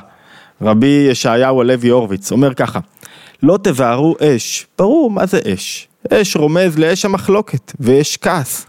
רבי 0.63 1.07
ישעיהו 1.11 1.61
הלוי 1.61 1.89
הורוביץ, 1.89 2.33
אומר 2.33 2.55
ככה, 2.55 2.81
לא 3.43 3.59
תבערו 3.63 4.17
אש, 4.21 4.67
ברור 4.79 5.11
מה 5.11 5.27
זה 5.27 5.41
אש, 5.55 5.89
אש 6.13 6.37
רומז 6.37 6.79
לאש 6.79 7.05
המחלוקת 7.05 7.73
ויש 7.81 8.17
כעס 8.17 8.67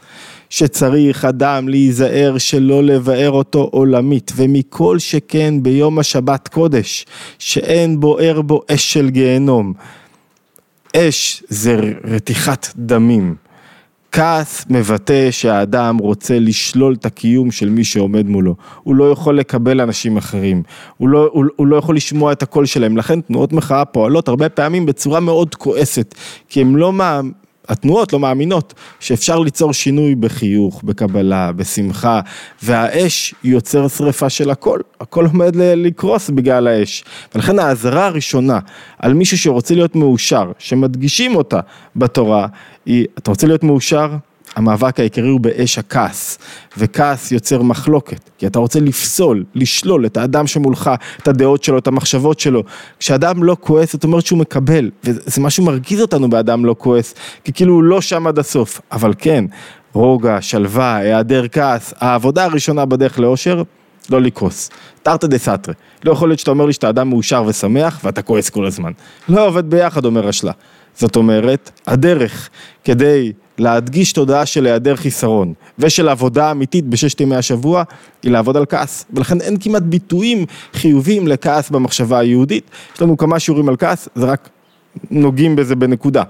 שצריך 0.49 1.25
אדם 1.25 1.69
להיזהר 1.69 2.37
שלא 2.37 2.83
לבאר 2.83 3.31
אותו 3.31 3.69
עולמית 3.71 4.31
ומכל 4.35 4.99
שכן 4.99 5.63
ביום 5.63 5.99
השבת 5.99 6.47
קודש 6.47 7.05
שאין 7.39 7.99
בוער 7.99 8.41
בו 8.41 8.61
אש 8.71 8.93
של 8.93 9.09
גיהנום. 9.09 9.73
אש 10.95 11.43
זה 11.49 11.79
רתיחת 12.03 12.67
דמים. 12.75 13.35
כעס 14.11 14.65
מבטא 14.69 15.31
שהאדם 15.31 15.97
רוצה 15.97 16.39
לשלול 16.39 16.93
את 16.93 17.05
הקיום 17.05 17.51
של 17.51 17.69
מי 17.69 17.83
שעומד 17.83 18.25
מולו, 18.27 18.55
הוא 18.83 18.95
לא 18.95 19.11
יכול 19.11 19.39
לקבל 19.39 19.81
אנשים 19.81 20.17
אחרים, 20.17 20.63
הוא 20.97 21.09
לא, 21.09 21.29
הוא, 21.31 21.45
הוא 21.55 21.67
לא 21.67 21.75
יכול 21.75 21.95
לשמוע 21.95 22.31
את 22.31 22.43
הקול 22.43 22.65
שלהם, 22.65 22.97
לכן 22.97 23.21
תנועות 23.21 23.53
מחאה 23.53 23.85
פועלות 23.85 24.27
הרבה 24.27 24.49
פעמים 24.49 24.85
בצורה 24.85 25.19
מאוד 25.19 25.55
כועסת, 25.55 26.15
כי 26.49 26.61
הם 26.61 26.75
לא 26.75 26.93
מה... 26.93 27.21
התנועות 27.69 28.13
לא 28.13 28.19
מאמינות 28.19 28.73
שאפשר 28.99 29.39
ליצור 29.39 29.73
שינוי 29.73 30.15
בחיוך, 30.15 30.83
בקבלה, 30.83 31.51
בשמחה, 31.51 32.19
והאש 32.63 33.35
יוצר 33.43 33.87
שריפה 33.87 34.29
של 34.29 34.49
הכל, 34.49 34.79
הכל 35.01 35.25
עומד 35.25 35.55
לקרוס 35.55 36.29
בגלל 36.29 36.67
האש. 36.67 37.03
ולכן 37.35 37.59
האזהרה 37.59 38.05
הראשונה 38.05 38.59
על 38.99 39.13
מישהו 39.13 39.37
שרוצה 39.37 39.75
להיות 39.75 39.95
מאושר, 39.95 40.51
שמדגישים 40.59 41.35
אותה 41.35 41.59
בתורה, 41.95 42.47
היא, 42.85 43.05
אתה 43.17 43.31
רוצה 43.31 43.47
להיות 43.47 43.63
מאושר? 43.63 44.09
המאבק 44.59 44.99
העיקרי 44.99 45.29
הוא 45.29 45.39
באש 45.39 45.77
הכעס, 45.77 46.37
וכעס 46.77 47.31
יוצר 47.31 47.61
מחלוקת, 47.61 48.29
כי 48.37 48.47
אתה 48.47 48.59
רוצה 48.59 48.79
לפסול, 48.79 49.43
לשלול 49.55 50.05
את 50.05 50.17
האדם 50.17 50.47
שמולך, 50.47 50.91
את 51.23 51.27
הדעות 51.27 51.63
שלו, 51.63 51.77
את 51.77 51.87
המחשבות 51.87 52.39
שלו. 52.39 52.63
כשאדם 52.99 53.43
לא 53.43 53.57
כועס, 53.59 53.93
זאת 53.93 54.03
אומרת 54.03 54.25
שהוא 54.25 54.39
מקבל, 54.39 54.89
וזה 55.03 55.41
משהו 55.41 55.65
מרגיז 55.65 56.01
אותנו 56.01 56.29
באדם 56.29 56.65
לא 56.65 56.75
כועס, 56.77 57.15
כי 57.43 57.53
כאילו 57.53 57.73
הוא 57.73 57.83
לא 57.83 58.01
שם 58.01 58.27
עד 58.27 58.39
הסוף, 58.39 58.81
אבל 58.91 59.13
כן, 59.17 59.45
רוגע, 59.93 60.41
שלווה, 60.41 60.95
היעדר 60.95 61.47
כעס, 61.51 61.93
העבודה 61.99 62.43
הראשונה 62.45 62.85
בדרך 62.85 63.19
לאושר, 63.19 63.63
לא 64.09 64.21
לכעוס. 64.21 64.69
תרתי 65.03 65.27
דה 65.27 65.37
סתרי. 65.37 65.73
לא 66.03 66.11
יכול 66.11 66.29
להיות 66.29 66.39
שאתה 66.39 66.51
אומר 66.51 66.65
לי 66.65 66.73
שאתה 66.73 66.89
אדם 66.89 67.09
מאושר 67.09 67.43
ושמח 67.47 67.99
ואתה 68.03 68.21
כועס 68.21 68.49
כל 68.49 68.65
הזמן. 68.65 68.91
לא 69.29 69.47
עובד 69.47 69.69
ביחד, 69.69 70.05
אומר 70.05 70.27
השלה. 70.27 70.51
זאת 70.95 71.15
אומרת, 71.15 71.71
הדרך 71.87 72.49
כדי 72.83 73.31
להדגיש 73.59 74.13
תודעה 74.13 74.45
של 74.45 74.65
היעדר 74.65 74.95
חיסרון 74.95 75.53
ושל 75.79 76.09
עבודה 76.09 76.51
אמיתית 76.51 76.85
בששת 76.85 77.21
ימי 77.21 77.35
השבוע 77.35 77.83
היא 78.23 78.31
לעבוד 78.31 78.57
על 78.57 78.65
כעס 78.69 79.05
ולכן 79.13 79.41
אין 79.41 79.57
כמעט 79.59 79.83
ביטויים 79.83 80.45
חיוביים 80.73 81.27
לכעס 81.27 81.69
במחשבה 81.69 82.19
היהודית 82.19 82.71
יש 82.95 83.01
לנו 83.01 83.17
כמה 83.17 83.39
שיעורים 83.39 83.69
על 83.69 83.75
כעס 83.77 84.09
זה 84.15 84.25
רק 84.25 84.49
נוגעים 85.11 85.55
בזה 85.55 85.75
בנקודה. 85.75 86.23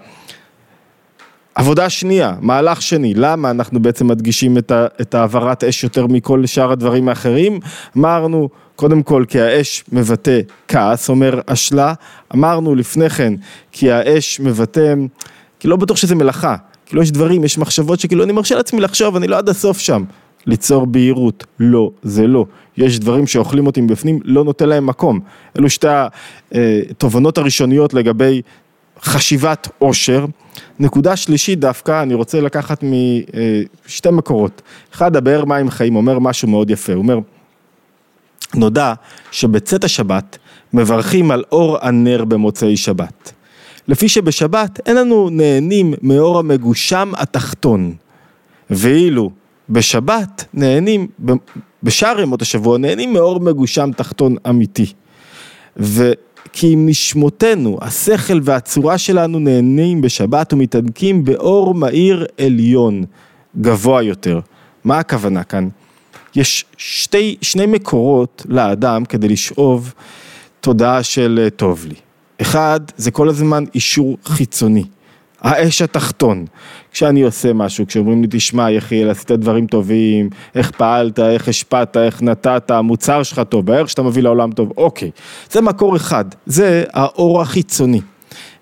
עבודה 1.56 1.90
שנייה, 1.90 2.34
מהלך 2.42 2.82
שני, 2.82 3.14
למה 3.14 3.52
אנחנו 3.52 3.80
בעצם 3.80 4.08
מדגישים 4.08 4.58
את 5.02 5.16
העברת 5.16 5.64
אש 5.64 5.84
יותר 5.84 6.08
מכל 6.08 6.46
שאר 6.46 6.72
הדברים 6.72 7.10
האחרים? 7.10 7.60
אמרנו 7.98 8.50
קודם 8.76 9.04
כל 9.04 9.26
כי 9.28 9.42
האש 9.42 9.84
מבטא 9.92 10.40
כעס, 10.68 11.10
אומר 11.10 11.40
אשלה, 11.46 11.94
אמרנו 12.34 12.76
לפני 12.76 13.10
כן 13.10 13.34
כי 13.72 13.92
האש 13.92 14.40
מבטא, 14.40 14.94
כי 15.60 15.68
לא 15.68 15.76
בטוח 15.76 15.98
שזה 15.98 16.16
מלאכה, 16.16 16.56
כאילו 16.90 17.02
יש 17.02 17.12
דברים, 17.12 17.44
יש 17.44 17.58
מחשבות 17.58 18.00
שכאילו 18.00 18.24
אני 18.24 18.32
מרשה 18.32 18.56
לעצמי 18.56 18.82
לחשוב, 18.82 19.16
אני 19.16 19.28
לא 19.28 19.38
עד 19.38 19.50
הסוף 19.50 19.80
שם. 19.80 20.04
ליצור 20.46 20.86
בהירות, 20.86 21.46
לא, 21.60 21.92
זה 22.04 22.28
לא. 22.28 22.46
יש 22.78 23.00
דברים 23.00 23.28
שאוכלים 23.28 23.68
אותי 23.68 23.82
מבפנים, 23.82 24.20
לא 24.24 24.44
נותן 24.44 24.70
להם 24.70 24.86
מקום. 24.86 25.20
אלו 25.60 25.70
שתי 25.70 25.88
התובנות 26.52 27.38
הראשוניות 27.38 27.94
לגבי 27.94 28.42
חשיבת 29.02 29.68
עושר. 29.80 30.26
נקודה 30.80 31.16
שלישית 31.16 31.60
דווקא, 31.60 32.04
אני 32.04 32.14
רוצה 32.14 32.42
לקחת 32.42 32.84
משתי 33.88 34.10
מקורות. 34.12 34.62
אחד, 34.94 35.16
הבאר 35.16 35.46
מים 35.46 35.70
חיים 35.70 35.96
אומר 35.96 36.20
משהו 36.20 36.48
מאוד 36.48 36.70
יפה, 36.70 36.94
הוא 36.94 37.02
אומר, 37.02 37.20
נודע 38.56 38.94
שבצאת 39.32 39.84
השבת 39.84 40.38
מברכים 40.74 41.32
על 41.32 41.44
אור 41.52 41.78
הנר 41.82 42.26
במוצאי 42.26 42.78
שבת. 42.78 43.34
לפי 43.90 44.10
שבשבת 44.10 44.80
אין 44.86 44.96
לנו 44.96 45.30
נהנים 45.30 45.94
מאור 46.02 46.40
המגושם 46.40 47.12
התחתון, 47.18 47.94
ואילו 48.70 49.32
בשבת 49.70 50.46
נהנים, 50.54 51.08
בשאר 51.84 52.20
ימות 52.20 52.42
השבוע 52.42 52.78
נהנים 52.78 53.14
מאור 53.14 53.40
מגושם 53.40 53.90
תחתון 53.96 54.36
אמיתי. 54.50 54.94
וכי 55.78 56.74
אם 56.74 56.86
נשמותינו, 56.90 57.78
השכל 57.82 58.40
והצורה 58.44 58.98
שלנו 58.98 59.40
נהנים 59.40 60.02
בשבת 60.02 60.54
ומתעדקים 60.54 61.24
באור 61.24 61.76
מאיר 61.76 62.26
עליון, 62.38 63.04
גבוה 63.62 64.04
יותר. 64.04 64.40
מה 64.84 65.00
הכוונה 65.00 65.44
כאן? 65.44 65.68
יש 66.36 66.66
שתי, 66.78 67.38
שני 67.42 67.66
מקורות 67.66 68.46
לאדם 68.50 69.06
כדי 69.06 69.28
לשאוב 69.28 69.94
תודעה 70.60 71.04
של 71.04 71.48
טוב 71.56 71.86
לי. 71.86 71.96
אחד, 72.42 72.80
זה 72.98 73.12
כל 73.12 73.30
הזמן 73.30 73.64
אישור 73.76 74.18
חיצוני. 74.26 74.84
האש 75.42 75.82
התחתון, 75.82 76.46
כשאני 76.92 77.22
עושה 77.22 77.54
משהו, 77.54 77.88
כשאומרים 77.88 78.22
לי 78.22 78.28
תשמע 78.32 78.72
יחיאל 78.72 79.10
עשית 79.10 79.32
דברים 79.32 79.68
טובים, 79.68 80.30
איך 80.56 80.72
פעלת, 80.72 81.20
איך 81.20 81.48
השפעת, 81.48 81.98
איך 81.98 82.22
נתת, 82.22 82.72
המוצר 82.72 83.24
שלך 83.24 83.42
טוב, 83.50 83.72
הערך 83.72 83.90
שאתה 83.90 84.02
מביא 84.02 84.24
לעולם 84.24 84.52
טוב, 84.52 84.72
אוקיי, 84.78 85.12
זה 85.52 85.62
מקור 85.62 85.96
אחד, 85.96 86.26
זה 86.46 86.84
האור 86.94 87.42
החיצוני. 87.42 88.02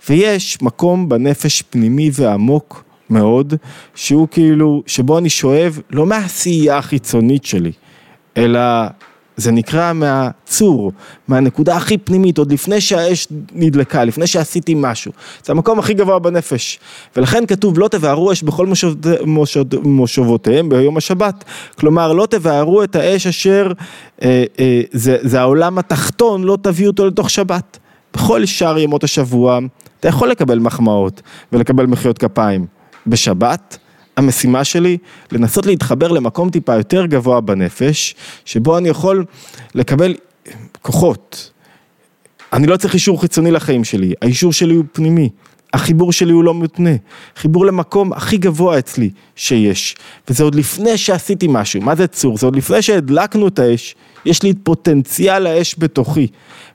ויש 0.09 0.61
מקום 0.61 1.09
בנפש 1.09 1.61
פנימי 1.61 2.09
ועמוק 2.13 2.83
מאוד, 3.09 3.53
שהוא 3.95 4.27
כאילו, 4.31 4.83
שבו 4.85 5.17
אני 5.17 5.29
שואב 5.29 5.79
לא 5.91 6.05
מהעשייה 6.05 6.77
החיצונית 6.77 7.45
שלי, 7.45 7.71
אלא 8.37 8.59
זה 9.37 9.51
נקרא 9.51 9.93
מהצור, 9.93 10.91
מהנקודה 11.27 11.75
הכי 11.77 11.97
פנימית, 11.97 12.37
עוד 12.37 12.51
לפני 12.51 12.81
שהאש 12.81 13.27
נדלקה, 13.53 14.03
לפני 14.03 14.27
שעשיתי 14.27 14.73
משהו. 14.77 15.11
זה 15.45 15.53
המקום 15.53 15.79
הכי 15.79 15.93
גבוה 15.93 16.19
בנפש. 16.19 16.79
ולכן 17.15 17.45
כתוב 17.45 17.79
לא 17.79 17.87
תבערו 17.87 18.31
אש 18.31 18.43
בכל 18.43 18.65
מושב, 18.65 18.93
מושב, 19.25 19.63
מושבותיהם 19.83 20.69
ביום 20.69 20.97
השבת. 20.97 21.43
כלומר, 21.79 22.13
לא 22.13 22.25
תבערו 22.25 22.83
את 22.83 22.95
האש 22.95 23.27
אשר 23.27 23.71
אה, 24.23 24.43
אה, 24.59 24.81
זה, 24.91 25.17
זה 25.21 25.39
העולם 25.39 25.77
התחתון, 25.77 26.43
לא 26.43 26.57
תביאו 26.61 26.89
אותו 26.89 27.07
לתוך 27.07 27.29
שבת. 27.29 27.77
בכל 28.13 28.45
שאר 28.45 28.77
ימות 28.77 29.03
השבוע 29.03 29.59
אתה 29.99 30.07
יכול 30.07 30.29
לקבל 30.29 30.59
מחמאות 30.59 31.21
ולקבל 31.51 31.85
מחיאות 31.85 32.17
כפיים. 32.17 32.65
בשבת 33.07 33.77
המשימה 34.17 34.63
שלי 34.63 34.97
לנסות 35.31 35.65
להתחבר 35.65 36.07
למקום 36.07 36.49
טיפה 36.49 36.75
יותר 36.75 37.05
גבוה 37.05 37.41
בנפש, 37.41 38.15
שבו 38.45 38.77
אני 38.77 38.89
יכול 38.89 39.25
לקבל 39.75 40.15
כוחות. 40.81 41.51
אני 42.53 42.67
לא 42.67 42.77
צריך 42.77 42.93
אישור 42.93 43.21
חיצוני 43.21 43.51
לחיים 43.51 43.83
שלי, 43.83 44.13
האישור 44.21 44.53
שלי 44.53 44.75
הוא 44.75 44.85
פנימי, 44.91 45.29
החיבור 45.73 46.11
שלי 46.11 46.31
הוא 46.31 46.43
לא 46.43 46.53
מותנה, 46.53 46.89
חיבור 47.35 47.65
למקום 47.65 48.13
הכי 48.13 48.37
גבוה 48.37 48.79
אצלי 48.79 49.09
שיש, 49.35 49.95
וזה 50.29 50.43
עוד 50.43 50.55
לפני 50.55 50.97
שעשיתי 50.97 51.47
משהו, 51.49 51.81
מה 51.81 51.95
זה 51.95 52.07
צור? 52.07 52.37
זה 52.37 52.45
עוד 52.45 52.55
לפני 52.55 52.81
שהדלקנו 52.81 53.47
את 53.47 53.59
האש, 53.59 53.95
יש 54.27 54.43
לי 54.43 54.51
את 54.51 54.57
פוטנציאל 54.63 55.47
האש 55.47 55.75
בתוכי, 55.77 56.27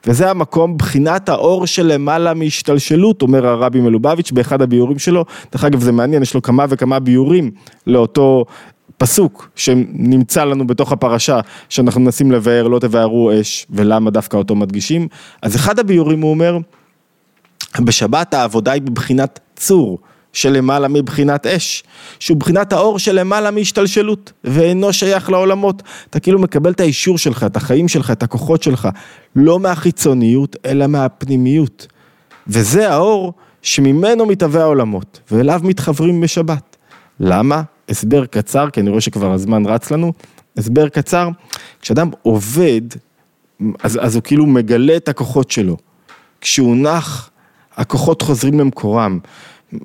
וזה 0.07 0.31
המקום, 0.31 0.77
בחינת 0.77 1.29
האור 1.29 1.67
שלמעלה 1.67 2.35
מהשתלשלות, 2.35 3.23
אומר 3.23 3.47
הרבי 3.47 3.81
מלובביץ' 3.81 4.33
באחד 4.33 4.63
הביורים 4.63 4.99
שלו, 4.99 5.25
דרך 5.53 5.65
אגב 5.65 5.81
זה 5.81 5.93
מעניין, 5.93 6.23
יש 6.23 6.35
לו 6.35 6.43
כמה 6.43 6.65
וכמה 6.69 6.99
ביורים 6.99 7.51
לאותו 7.87 8.45
פסוק 8.99 9.49
שנמצא 9.57 10.45
לנו 10.45 10.67
בתוך 10.67 10.93
הפרשה, 10.93 11.41
שאנחנו 11.69 12.01
מנסים 12.01 12.33
לבאר, 12.33 12.69
לא 12.69 12.79
תבארו 12.79 13.31
אש, 13.41 13.67
ולמה 13.71 14.11
דווקא 14.11 14.37
אותו 14.37 14.55
מדגישים, 14.55 15.09
אז 15.43 15.57
אחד 15.57 15.79
הביורים 15.79 16.21
הוא 16.21 16.31
אומר, 16.31 16.59
בשבת 17.81 18.35
העבודה 18.35 18.73
היא 18.73 18.83
בבחינת 18.83 19.41
צור. 19.57 19.99
שלמעלה 20.33 20.89
מבחינת 20.89 21.47
אש, 21.47 21.85
שהוא 22.19 22.37
בחינת 22.37 22.73
האור 22.73 22.99
שלמעלה 22.99 23.51
מהשתלשלות, 23.51 24.33
ואינו 24.45 24.93
שייך 24.93 25.31
לעולמות. 25.31 25.83
אתה 26.11 26.21
כאילו 26.21 26.39
מקבל 26.39 26.71
את 26.71 26.81
האישור 26.81 27.19
שלך, 27.19 27.45
את 27.45 27.57
החיים 27.57 27.89
שלך, 27.89 28.11
את 28.11 28.23
הכוחות 28.23 28.63
שלך, 28.63 28.89
לא 29.37 29.61
מהחיצוניות, 29.61 30.57
אלא 30.67 30.87
מהפנימיות. 30.87 31.87
וזה 32.47 32.93
האור 32.93 33.33
שממנו 33.63 34.27
מתהווה 34.27 34.63
העולמות, 34.63 35.21
ואליו 35.31 35.61
מתחברים 35.65 36.21
בשבת. 36.21 36.77
למה? 37.21 37.63
הסבר 37.89 38.27
קצר, 38.27 38.71
כי 38.71 38.81
אני 38.81 38.91
רואה 38.91 39.01
שכבר 39.01 39.33
הזמן 39.33 39.67
רץ 39.67 39.91
לנו. 39.91 40.13
הסבר 40.57 40.89
קצר, 40.89 41.29
כשאדם 41.81 42.11
עובד, 42.23 42.81
אז, 43.83 43.99
אז 44.03 44.15
הוא 44.15 44.23
כאילו 44.23 44.47
מגלה 44.47 44.97
את 44.97 45.09
הכוחות 45.09 45.51
שלו. 45.51 45.77
כשהוא 46.41 46.77
נח, 46.77 47.31
הכוחות 47.77 48.23
חוזרים 48.23 48.61
למקורם. 48.61 49.19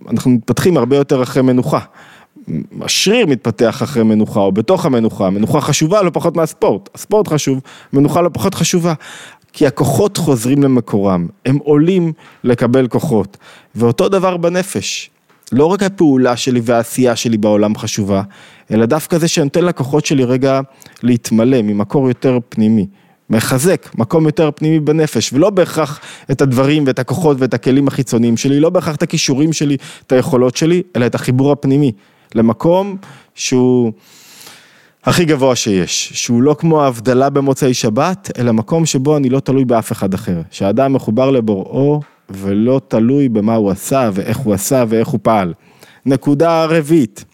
אנחנו 0.10 0.32
מתפתחים 0.32 0.78
הרבה 0.78 0.96
יותר 0.96 1.24
אחרי 1.24 1.42
מנוחה. 1.42 1.80
השריר 2.82 3.26
מתפתח 3.26 3.84
אחרי 3.84 4.04
מנוחה 4.04 4.40
או 4.40 4.52
בתוך 4.52 4.86
המנוחה, 4.86 5.30
מנוחה 5.30 5.62
חשובה 5.62 6.02
לא 6.02 6.10
פחות 6.14 6.36
מהספורט, 6.36 6.90
הספורט 6.96 7.28
חשוב, 7.28 7.60
מנוחה 7.94 8.22
לא 8.22 8.30
פחות 8.34 8.56
חשובה, 8.56 8.94
כי 9.54 9.68
הכוחות 9.68 10.18
חוזרים 10.18 10.64
למקורם, 10.64 11.28
הם 11.46 11.58
עולים 11.64 12.14
לקבל 12.44 12.88
כוחות, 12.88 13.38
ואותו 13.76 14.10
דבר 14.10 14.38
בנפש, 14.38 15.10
לא 15.52 15.66
רק 15.66 15.84
הפעולה 15.84 16.38
שלי 16.38 16.62
והעשייה 16.64 17.16
שלי 17.16 17.38
בעולם 17.38 17.78
חשובה, 17.78 18.22
אלא 18.72 18.86
דווקא 18.86 19.18
זה 19.18 19.28
שנותן 19.28 19.66
לכוחות 19.66 20.06
שלי 20.06 20.24
רגע 20.24 20.62
להתמלא 21.04 21.62
ממקור 21.62 22.08
יותר 22.08 22.40
פנימי. 22.50 22.88
מחזק 23.30 23.90
מקום 23.96 24.26
יותר 24.26 24.50
פנימי 24.56 24.80
בנפש, 24.80 25.34
ולא 25.34 25.50
בהכרח 25.50 26.00
את 26.32 26.42
הדברים 26.42 26.84
ואת 26.88 27.00
הכוחות 27.00 27.38
ואת 27.40 27.54
הכלים 27.54 27.88
החיצוניים 27.88 28.38
שלי, 28.38 28.60
לא 28.60 28.70
בהכרח 28.70 28.96
את 28.96 29.04
הכישורים 29.04 29.54
שלי, 29.54 29.78
את 30.08 30.12
היכולות 30.12 30.58
שלי, 30.58 30.84
אלא 30.96 31.06
את 31.06 31.16
החיבור 31.16 31.52
הפנימי 31.52 31.92
למקום 32.36 32.98
שהוא 33.36 33.92
הכי 35.04 35.26
גבוה 35.26 35.56
שיש, 35.56 36.12
שהוא 36.14 36.42
לא 36.42 36.56
כמו 36.60 36.84
ההבדלה 36.84 37.30
במוצאי 37.30 37.74
שבת, 37.74 38.32
אלא 38.38 38.52
מקום 38.52 38.86
שבו 38.86 39.18
אני 39.18 39.30
לא 39.30 39.40
תלוי 39.40 39.66
באף 39.66 39.92
אחד 39.92 40.14
אחר, 40.14 40.42
שהאדם 40.52 40.94
מחובר 40.94 41.32
לבוראו 41.32 42.02
ולא 42.30 42.82
תלוי 42.88 43.30
במה 43.30 43.56
הוא 43.56 43.72
עשה 43.72 44.10
ואיך 44.14 44.38
הוא 44.38 44.54
עשה 44.54 44.84
ואיך 44.88 45.08
הוא 45.08 45.20
פעל. 45.24 45.54
נקודה 46.06 46.66
רביעית, 46.66 47.26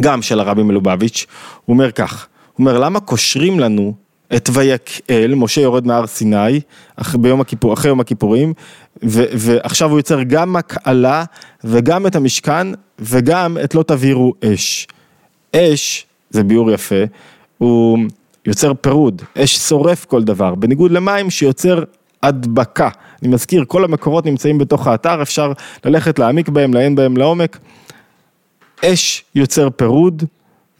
גם 0.00 0.22
של 0.22 0.40
הרבי 0.40 0.62
מלובביץ', 0.62 1.26
הוא 1.64 1.74
אומר 1.74 1.90
כך, 1.90 2.26
הוא 2.52 2.66
אומר 2.66 2.78
למה 2.78 3.00
קושרים 3.00 3.60
לנו 3.60 3.94
את 4.36 4.50
ויקהל, 4.52 5.34
משה 5.34 5.60
יורד 5.60 5.86
מהר 5.86 6.06
סיני, 6.06 6.60
אחרי, 6.96 7.20
ביום 7.20 7.40
הכיפור, 7.40 7.72
אחרי 7.72 7.88
יום 7.88 8.00
הכיפורים, 8.00 8.52
ו, 9.04 9.24
ועכשיו 9.32 9.90
הוא 9.90 9.98
יוצר 9.98 10.22
גם 10.22 10.52
מקהלה 10.52 11.24
וגם 11.64 12.06
את 12.06 12.16
המשכן 12.16 12.66
וגם 12.98 13.56
את 13.64 13.74
לא 13.74 13.82
תבעירו 13.82 14.34
אש. 14.44 14.86
אש, 15.56 16.06
זה 16.30 16.44
ביאור 16.44 16.70
יפה, 16.70 17.04
הוא 17.58 17.98
יוצר 18.46 18.74
פירוד, 18.74 19.22
אש 19.38 19.56
שורף 19.56 20.04
כל 20.04 20.22
דבר, 20.22 20.54
בניגוד 20.54 20.90
למים 20.90 21.30
שיוצר 21.30 21.82
הדבקה. 22.22 22.88
אני 23.22 23.30
מזכיר, 23.30 23.64
כל 23.68 23.84
המקורות 23.84 24.26
נמצאים 24.26 24.58
בתוך 24.58 24.86
האתר, 24.86 25.22
אפשר 25.22 25.52
ללכת 25.84 26.18
להעמיק 26.18 26.48
בהם, 26.48 26.74
לעיין 26.74 26.94
בהם 26.94 27.16
לעומק. 27.16 27.58
אש 28.84 29.24
יוצר 29.34 29.70
פירוד, 29.70 30.22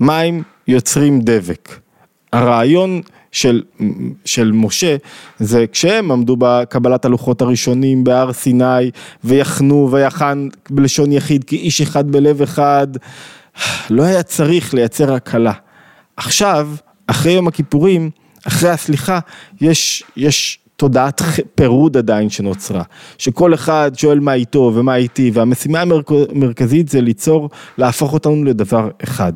מים 0.00 0.42
יוצרים 0.68 1.20
דבק. 1.20 1.78
הרעיון 2.32 3.00
של, 3.34 3.62
של 4.24 4.52
משה 4.52 4.96
זה 5.38 5.64
כשהם 5.72 6.12
עמדו 6.12 6.36
בקבלת 6.38 7.04
הלוחות 7.04 7.42
הראשונים 7.42 8.04
בהר 8.04 8.32
סיני 8.32 8.90
ויחנו 9.24 9.88
ויחן 9.92 10.48
בלשון 10.70 11.12
יחיד 11.12 11.44
כאיש 11.44 11.80
אחד 11.80 12.10
בלב 12.10 12.42
אחד, 12.42 12.86
לא 13.90 14.02
היה 14.02 14.22
צריך 14.22 14.74
לייצר 14.74 15.14
הקלה. 15.14 15.52
עכשיו, 16.16 16.68
אחרי 17.06 17.32
יום 17.32 17.48
הכיפורים, 17.48 18.10
אחרי 18.46 18.70
הסליחה, 18.70 19.18
יש, 19.60 20.04
יש 20.16 20.58
תודעת 20.76 21.22
פירוד 21.54 21.96
עדיין 21.96 22.30
שנוצרה, 22.30 22.82
שכל 23.18 23.54
אחד 23.54 23.90
שואל 23.96 24.20
מה 24.20 24.34
איתו 24.34 24.72
ומה 24.74 24.96
איתי, 24.96 25.30
והמשימה 25.34 25.82
המרכזית 26.30 26.88
זה 26.88 27.00
ליצור, 27.00 27.50
להפוך 27.78 28.12
אותנו 28.12 28.44
לדבר 28.44 28.88
אחד. 29.04 29.32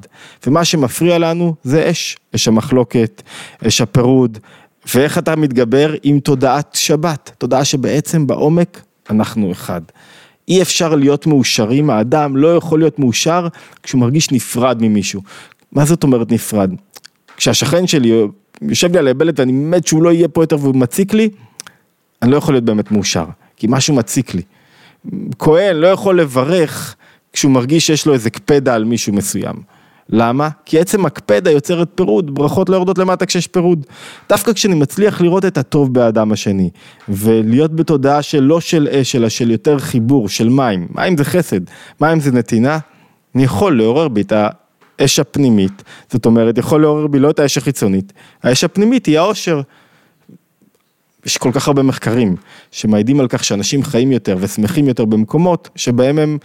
ומה 0.46 0.64
שמפריע 0.64 1.18
לנו 1.18 1.54
זה 1.64 1.90
אש, 1.90 2.16
אש 2.34 2.48
המחלוקת, 2.48 3.22
אש 3.66 3.80
הפירוד, 3.80 4.38
ואיך 4.94 5.18
אתה 5.18 5.36
מתגבר 5.36 5.94
עם 6.02 6.20
תודעת 6.20 6.70
שבת, 6.74 7.30
תודעה 7.38 7.64
שבעצם 7.64 8.26
בעומק 8.26 8.82
אנחנו 9.10 9.52
אחד. 9.52 9.80
אי 10.48 10.62
אפשר 10.62 10.94
להיות 10.94 11.26
מאושרים, 11.26 11.90
האדם 11.90 12.36
לא 12.36 12.56
יכול 12.56 12.78
להיות 12.78 12.98
מאושר 12.98 13.48
כשהוא 13.82 14.00
מרגיש 14.00 14.32
נפרד 14.32 14.78
ממישהו. 14.82 15.22
מה 15.72 15.84
זאת 15.84 16.02
אומרת 16.02 16.32
נפרד? 16.32 16.70
כשהשכן 17.38 17.86
שלי 17.86 18.26
יושב 18.62 18.92
לי 18.92 18.98
על 18.98 19.06
היבלת 19.06 19.40
ואני 19.40 19.52
מת 19.52 19.86
שהוא 19.86 20.02
לא 20.02 20.12
יהיה 20.12 20.28
פה 20.28 20.42
יותר 20.42 20.56
והוא 20.60 20.76
מציק 20.76 21.14
לי, 21.14 21.28
אני 22.22 22.30
לא 22.30 22.36
יכול 22.36 22.54
להיות 22.54 22.64
באמת 22.64 22.92
מאושר, 22.92 23.24
כי 23.56 23.66
משהו 23.70 23.94
מציק 23.94 24.34
לי. 24.34 24.42
כהן 25.38 25.76
לא 25.76 25.86
יכול 25.86 26.20
לברך 26.20 26.94
כשהוא 27.32 27.52
מרגיש 27.52 27.86
שיש 27.86 28.06
לו 28.06 28.12
איזה 28.12 28.30
קפדה 28.30 28.74
על 28.74 28.84
מישהו 28.84 29.12
מסוים. 29.12 29.54
למה? 30.08 30.48
כי 30.64 30.80
עצם 30.80 31.06
הקפדה 31.06 31.50
יוצרת 31.50 31.88
פירוד, 31.94 32.34
ברכות 32.34 32.68
לא 32.68 32.76
יורדות 32.76 32.98
למטה 32.98 33.26
כשיש 33.26 33.46
פירוד. 33.46 33.86
דווקא 34.28 34.52
כשאני 34.52 34.74
מצליח 34.74 35.20
לראות 35.20 35.44
את 35.44 35.58
הטוב 35.58 35.94
באדם 35.94 36.32
השני, 36.32 36.70
ולהיות 37.08 37.76
בתודעה 37.76 38.22
של 38.22 38.42
לא 38.42 38.60
של 38.60 38.88
אש, 38.88 39.16
אלא 39.16 39.28
של 39.28 39.50
יותר 39.50 39.78
חיבור, 39.78 40.28
של 40.28 40.48
מים. 40.48 40.88
מים 40.94 41.16
זה 41.16 41.24
חסד, 41.24 41.60
מים 42.00 42.20
זה 42.20 42.32
נתינה, 42.32 42.78
אני 43.34 43.44
יכול 43.44 43.76
לעורר 43.78 44.08
בי 44.08 44.20
את 44.20 44.32
האש 44.98 45.18
הפנימית, 45.18 45.82
זאת 46.12 46.26
אומרת, 46.26 46.58
יכול 46.58 46.82
לעורר 46.82 47.06
בי 47.06 47.18
לא 47.18 47.30
את 47.30 47.38
האש 47.38 47.58
החיצונית, 47.58 48.12
האש 48.42 48.64
הפנימית 48.64 49.06
היא 49.06 49.18
האושר. 49.18 49.60
יש 51.26 51.36
כל 51.36 51.52
כך 51.52 51.68
הרבה 51.68 51.82
מחקרים 51.82 52.36
שמעידים 52.70 53.20
על 53.20 53.28
כך 53.28 53.44
שאנשים 53.44 53.82
חיים 53.82 54.12
יותר 54.12 54.36
ושמחים 54.40 54.88
יותר 54.88 55.04
במקומות 55.04 55.68
שבהם 55.76 56.18
הם, 56.18 56.38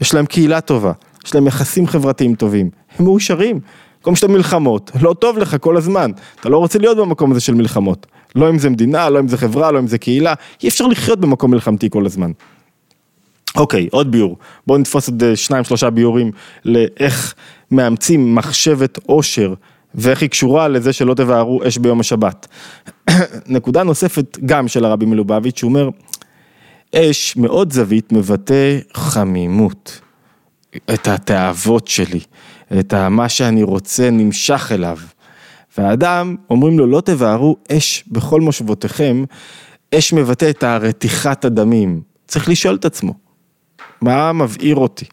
יש 0.00 0.14
להם 0.14 0.26
קהילה 0.26 0.60
טובה, 0.60 0.92
יש 1.26 1.34
להם 1.34 1.46
יחסים 1.46 1.86
חברתיים 1.86 2.34
טובים, 2.34 2.70
הם 2.98 3.04
מאושרים. 3.04 3.60
מקום 4.00 4.16
שאתה 4.16 4.28
מלחמות, 4.28 4.90
לא 5.00 5.14
טוב 5.14 5.38
לך 5.38 5.56
כל 5.60 5.76
הזמן, 5.76 6.10
אתה 6.40 6.48
לא 6.48 6.58
רוצה 6.58 6.78
להיות 6.78 6.96
במקום 6.96 7.30
הזה 7.30 7.40
של 7.40 7.54
מלחמות. 7.54 8.06
לא 8.34 8.50
אם 8.50 8.58
זה 8.58 8.70
מדינה, 8.70 9.10
לא 9.10 9.20
אם 9.20 9.28
זה 9.28 9.36
חברה, 9.36 9.70
לא 9.70 9.78
אם 9.78 9.86
זה 9.86 9.98
קהילה, 9.98 10.34
אי 10.62 10.68
אפשר 10.68 10.86
לחיות 10.86 11.20
במקום 11.20 11.50
מלחמתי 11.50 11.90
כל 11.90 12.06
הזמן. 12.06 12.30
אוקיי, 13.56 13.88
עוד 13.90 14.10
ביור. 14.10 14.36
בואו 14.66 14.78
נתפוס 14.78 15.08
עוד 15.08 15.22
אה, 15.22 15.36
שניים 15.36 15.64
שלושה 15.64 15.90
ביורים 15.90 16.30
לאיך 16.64 17.34
מאמצים 17.70 18.34
מחשבת 18.34 18.98
עושר 19.06 19.54
ואיך 19.94 20.22
היא 20.22 20.30
קשורה 20.30 20.68
לזה 20.68 20.92
שלא 20.92 21.14
תבערו 21.14 21.60
אש 21.68 21.78
ביום 21.78 22.00
השבת. 22.00 22.46
נקודה 23.46 23.82
נוספת 23.82 24.38
גם 24.44 24.68
של 24.68 24.84
הרבי 24.84 25.06
מלובביץ', 25.06 25.62
הוא 25.62 25.68
אומר, 25.68 25.88
אש 26.94 27.36
מאוד 27.36 27.72
זווית 27.72 28.12
מבטא 28.12 28.78
חמימות, 28.94 30.00
את 30.76 31.08
התאוות 31.08 31.88
שלי, 31.88 32.20
את 32.80 32.94
מה 32.94 33.28
שאני 33.28 33.62
רוצה 33.62 34.10
נמשך 34.10 34.72
אליו. 34.74 34.98
והאדם, 35.78 36.36
אומרים 36.50 36.78
לו, 36.78 36.86
לא 36.86 37.00
תבערו 37.00 37.56
אש 37.72 38.04
בכל 38.06 38.40
מושבותיכם, 38.40 39.24
אש 39.94 40.12
מבטא 40.12 40.50
את 40.50 40.62
הרתיחת 40.62 41.44
הדמים. 41.44 42.00
צריך 42.26 42.48
לשאול 42.48 42.74
את 42.74 42.84
עצמו, 42.84 43.14
מה 44.00 44.32
מבעיר 44.32 44.76
אותי? 44.76 45.04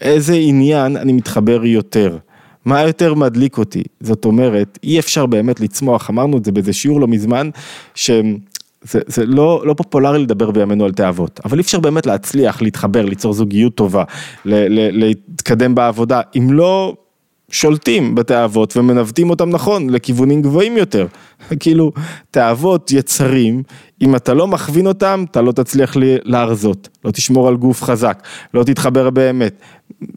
איזה 0.00 0.34
עניין 0.34 0.96
אני 0.96 1.12
מתחבר 1.12 1.64
יותר? 1.64 2.18
מה 2.64 2.82
יותר 2.82 3.14
מדליק 3.14 3.58
אותי? 3.58 3.82
זאת 4.00 4.24
אומרת, 4.24 4.78
אי 4.82 4.98
אפשר 4.98 5.26
באמת 5.26 5.60
לצמוח, 5.60 6.10
אמרנו 6.10 6.38
את 6.38 6.44
זה 6.44 6.52
באיזה 6.52 6.72
שיעור 6.72 7.00
לא 7.00 7.08
מזמן, 7.08 7.50
שזה 7.94 8.22
זה 9.06 9.26
לא, 9.26 9.62
לא 9.66 9.74
פופולרי 9.74 10.18
לדבר 10.18 10.50
בימינו 10.50 10.84
על 10.84 10.92
תאוות, 10.92 11.40
אבל 11.44 11.58
אי 11.58 11.62
אפשר 11.62 11.80
באמת 11.80 12.06
להצליח, 12.06 12.62
להתחבר, 12.62 13.04
ליצור 13.04 13.32
זוגיות 13.32 13.74
טובה, 13.74 14.04
ל, 14.44 14.54
ל, 14.54 15.04
להתקדם 15.04 15.74
בעבודה, 15.74 16.20
אם 16.36 16.52
לא 16.52 16.94
שולטים 17.50 18.14
בתאוות 18.14 18.76
ומנווטים 18.76 19.30
אותם 19.30 19.50
נכון 19.50 19.90
לכיוונים 19.90 20.42
גבוהים 20.42 20.76
יותר. 20.76 21.06
כאילו, 21.60 21.92
תאוות 22.30 22.92
יצרים, 22.92 23.62
אם 24.02 24.16
אתה 24.16 24.34
לא 24.34 24.46
מכווין 24.46 24.86
אותם, 24.86 25.24
אתה 25.30 25.42
לא 25.42 25.52
תצליח 25.52 25.96
להרזות, 26.24 26.88
לא 27.04 27.10
תשמור 27.10 27.48
על 27.48 27.56
גוף 27.56 27.82
חזק, 27.82 28.22
לא 28.54 28.64
תתחבר 28.64 29.10
באמת. 29.10 29.60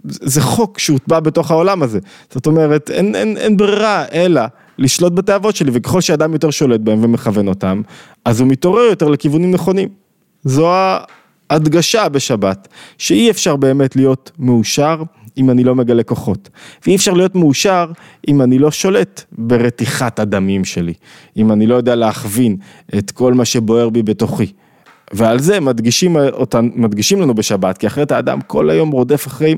זה 0.04 0.42
חוק 0.42 0.80
שהוטבע 0.80 1.20
בתוך 1.20 1.52
העולם 1.52 1.84
הזה. 1.84 2.00
זאת 2.34 2.46
אומרת, 2.46 2.90
אין, 2.90 3.16
אין, 3.16 3.38
אין 3.38 3.58
ברירה 3.58 4.06
אלא 4.14 4.42
לשלוט 4.78 5.14
בתאוות 5.14 5.56
שלי, 5.56 5.72
וככל 5.74 6.02
שאדם 6.02 6.34
יותר 6.34 6.52
שולט 6.52 6.80
בהם 6.80 7.04
ומכוון 7.04 7.48
אותם, 7.48 7.82
אז 8.26 8.40
הוא 8.40 8.50
מתעורר 8.50 8.84
יותר 8.84 9.08
לכיוונים 9.08 9.52
נכונים. 9.52 9.90
זו 10.44 10.72
ההדגשה 11.50 12.10
בשבת, 12.10 12.68
שאי 12.98 13.30
אפשר 13.30 13.56
באמת 13.56 13.96
להיות 13.96 14.32
מאושר. 14.40 15.04
אם 15.38 15.50
אני 15.50 15.64
לא 15.64 15.76
מגלה 15.76 16.04
כוחות. 16.04 16.50
ואי 16.86 16.96
אפשר 16.96 17.14
להיות 17.14 17.36
מאושר 17.36 17.92
אם 18.28 18.42
אני 18.42 18.60
לא 18.60 18.72
שולט 18.72 19.24
ברתיחת 19.32 20.20
הדמים 20.20 20.66
שלי, 20.66 20.94
אם 21.38 21.52
אני 21.52 21.68
לא 21.68 21.76
יודע 21.76 21.96
להכווין 21.96 22.56
את 22.98 23.12
כל 23.12 23.34
מה 23.34 23.46
שבוער 23.46 23.90
בי 23.90 24.04
בתוכי. 24.04 24.52
ועל 25.14 25.40
זה 25.40 25.60
מדגישים, 25.60 26.16
אותן, 26.18 26.70
מדגישים 26.76 27.22
לנו 27.22 27.34
בשבת, 27.34 27.78
כי 27.78 27.88
אחרת 27.88 28.12
האדם 28.12 28.42
כל 28.42 28.70
היום 28.70 28.92
רודף 28.92 29.28
אחרי 29.28 29.56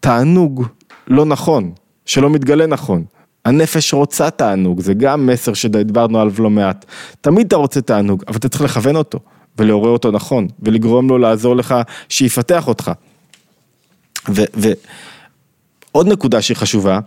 תענוג 0.00 0.66
לא 1.08 1.24
נכון, 1.24 1.72
שלא 2.06 2.30
מתגלה 2.30 2.66
נכון. 2.66 3.04
הנפש 3.44 3.94
רוצה 3.94 4.30
תענוג, 4.30 4.80
זה 4.80 4.94
גם 4.94 5.26
מסר 5.26 5.54
שדיברנו 5.54 6.20
עליו 6.20 6.34
לא 6.38 6.50
מעט. 6.50 6.84
תמיד 7.20 7.46
אתה 7.46 7.56
רוצה 7.56 7.80
תענוג, 7.80 8.24
אבל 8.28 8.36
אתה 8.36 8.48
צריך 8.48 8.64
לכוון 8.64 8.96
אותו, 8.96 9.18
ולעורר 9.58 9.90
אותו 9.90 10.10
נכון, 10.10 10.48
ולגרום 10.62 11.08
לו 11.08 11.18
לעזור 11.18 11.56
לך 11.56 11.74
שיפתח 12.08 12.68
אותך. 12.68 12.92
ועוד 14.28 16.08
נקודה 16.08 16.42
שהיא 16.42 16.56
חשובה, 16.56 16.98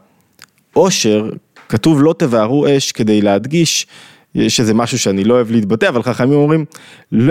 עושר, 0.74 1.30
כתוב 1.70 2.04
לא 2.04 2.16
תבערו 2.18 2.66
אש 2.68 2.92
כדי 2.92 3.22
להדגיש, 3.22 3.88
יש 4.36 4.60
איזה 4.60 4.74
משהו 4.74 5.00
שאני 5.00 5.24
לא 5.24 5.34
אוהב 5.34 5.52
להתבטא, 5.52 5.90
אבל 5.90 6.04
חכמים 6.04 6.34
אומרים, 6.34 6.66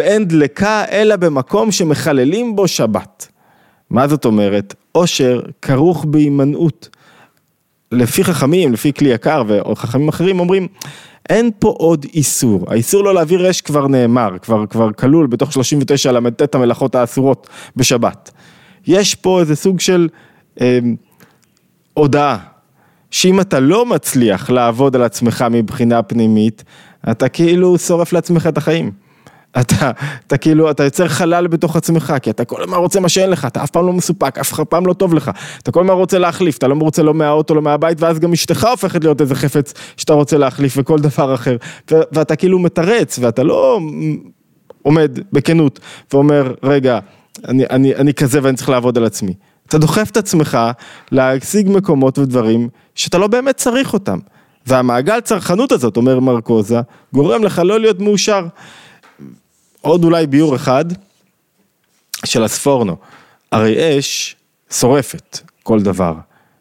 אין 0.00 0.24
דלקה 0.24 0.84
אלא 0.90 1.16
במקום 1.16 1.72
שמחללים 1.72 2.56
בו 2.56 2.68
שבת. 2.68 3.28
מה 3.90 4.08
זאת 4.08 4.24
אומרת? 4.24 4.74
עושר 4.92 5.40
כרוך 5.62 6.04
בהימנעות. 6.04 6.88
לפי 7.92 8.24
חכמים, 8.24 8.72
לפי 8.72 8.92
כלי 8.92 9.08
יקר 9.08 9.42
וחכמים 9.48 10.08
אחרים 10.08 10.40
אומרים, 10.40 10.68
אין 11.28 11.50
פה 11.58 11.74
עוד 11.78 12.06
איסור, 12.14 12.64
האיסור 12.68 13.04
לא 13.04 13.14
להעביר 13.14 13.50
אש 13.50 13.60
כבר 13.60 13.86
נאמר, 13.86 14.38
כבר, 14.42 14.66
כבר 14.66 14.92
כלול 14.92 15.26
בתוך 15.26 15.52
39 15.52 16.12
ל"ט 16.12 16.54
המלאכות 16.54 16.94
האסורות 16.94 17.48
בשבת. 17.76 18.30
יש 18.88 19.14
פה 19.14 19.40
איזה 19.40 19.56
סוג 19.56 19.80
של 19.80 20.08
אה, 20.60 20.78
הודעה, 21.94 22.38
שאם 23.10 23.40
אתה 23.40 23.60
לא 23.60 23.86
מצליח 23.86 24.50
לעבוד 24.50 24.96
על 24.96 25.02
עצמך 25.02 25.44
מבחינה 25.50 26.02
פנימית, 26.02 26.64
אתה 27.10 27.28
כאילו 27.28 27.78
שורף 27.78 28.12
לעצמך 28.12 28.46
את 28.46 28.58
החיים. 28.58 28.90
אתה, 29.60 29.90
אתה 30.26 30.36
כאילו, 30.36 30.70
אתה 30.70 30.84
יוצר 30.84 31.08
חלל 31.08 31.46
בתוך 31.46 31.76
עצמך, 31.76 32.14
כי 32.22 32.30
אתה 32.30 32.44
כל 32.44 32.62
הזמן 32.62 32.76
רוצה 32.76 33.00
מה 33.00 33.08
שאין 33.08 33.30
לך, 33.30 33.44
אתה 33.44 33.64
אף 33.64 33.70
פעם 33.70 33.86
לא 33.86 33.92
מסופק, 33.92 34.38
אף 34.38 34.60
פעם 34.68 34.86
לא 34.86 34.92
טוב 34.92 35.14
לך, 35.14 35.30
אתה 35.62 35.72
כל 35.72 35.80
הזמן 35.80 35.94
רוצה 35.94 36.18
להחליף, 36.18 36.58
אתה 36.58 36.68
לא 36.68 36.74
רוצה 36.74 37.02
לא 37.02 37.14
מהאוטו, 37.14 37.54
לא 37.54 37.62
מהבית, 37.62 38.00
ואז 38.00 38.18
גם 38.18 38.32
אשתך 38.32 38.64
הופכת 38.70 39.04
להיות 39.04 39.20
איזה 39.20 39.34
חפץ 39.34 39.74
שאתה 39.96 40.12
רוצה 40.12 40.38
להחליף 40.38 40.74
וכל 40.78 40.98
דבר 40.98 41.34
אחר, 41.34 41.56
ואתה 41.90 42.36
כאילו 42.36 42.58
מתרץ, 42.58 43.18
ואתה 43.22 43.42
לא 43.42 43.80
עומד 44.82 45.18
בכנות 45.32 45.80
ואומר, 46.12 46.54
רגע, 46.62 46.98
אני, 47.48 47.64
אני, 47.70 47.94
אני 47.94 48.14
כזה 48.14 48.40
ואני 48.42 48.56
צריך 48.56 48.68
לעבוד 48.68 48.98
על 48.98 49.04
עצמי. 49.04 49.34
אתה 49.66 49.78
דוחף 49.78 50.10
את 50.10 50.16
עצמך 50.16 50.58
להשיג 51.12 51.68
מקומות 51.70 52.18
ודברים 52.18 52.68
שאתה 52.94 53.18
לא 53.18 53.26
באמת 53.26 53.56
צריך 53.56 53.92
אותם. 53.92 54.18
והמעגל 54.66 55.20
צרכנות 55.20 55.72
הזאת, 55.72 55.96
אומר 55.96 56.20
מרקוזה, 56.20 56.80
גורם 57.12 57.44
לך 57.44 57.62
לא 57.64 57.80
להיות 57.80 58.00
מאושר. 58.00 58.46
עוד 59.80 60.04
אולי 60.04 60.26
ביור 60.26 60.56
אחד 60.56 60.84
של 62.24 62.44
הספורנו, 62.44 62.96
הרי 63.52 63.98
אש 63.98 64.36
שורפת 64.70 65.38
כל 65.62 65.82
דבר, 65.82 66.14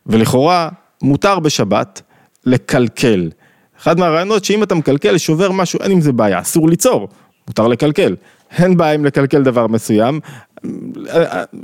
ולכאורה 0.05 0.69
מותר 1.01 1.39
בשבת 1.39 2.01
לקלקל. 2.45 3.29
אחד 3.81 3.99
מהרעיונות 3.99 4.45
שאם 4.45 4.63
אתה 4.63 4.75
מקלקל, 4.75 5.17
שובר 5.17 5.51
משהו, 5.51 5.79
אין 5.81 5.91
עם 5.91 6.01
זה 6.01 6.11
בעיה, 6.11 6.41
אסור 6.41 6.69
ליצור, 6.69 7.07
מותר 7.47 7.67
לקלקל. 7.67 8.15
אין 8.57 8.77
בעיה 8.77 8.95
אם 8.95 9.05
לקלקל 9.05 9.43
דבר 9.43 9.67
מסוים, 9.67 10.19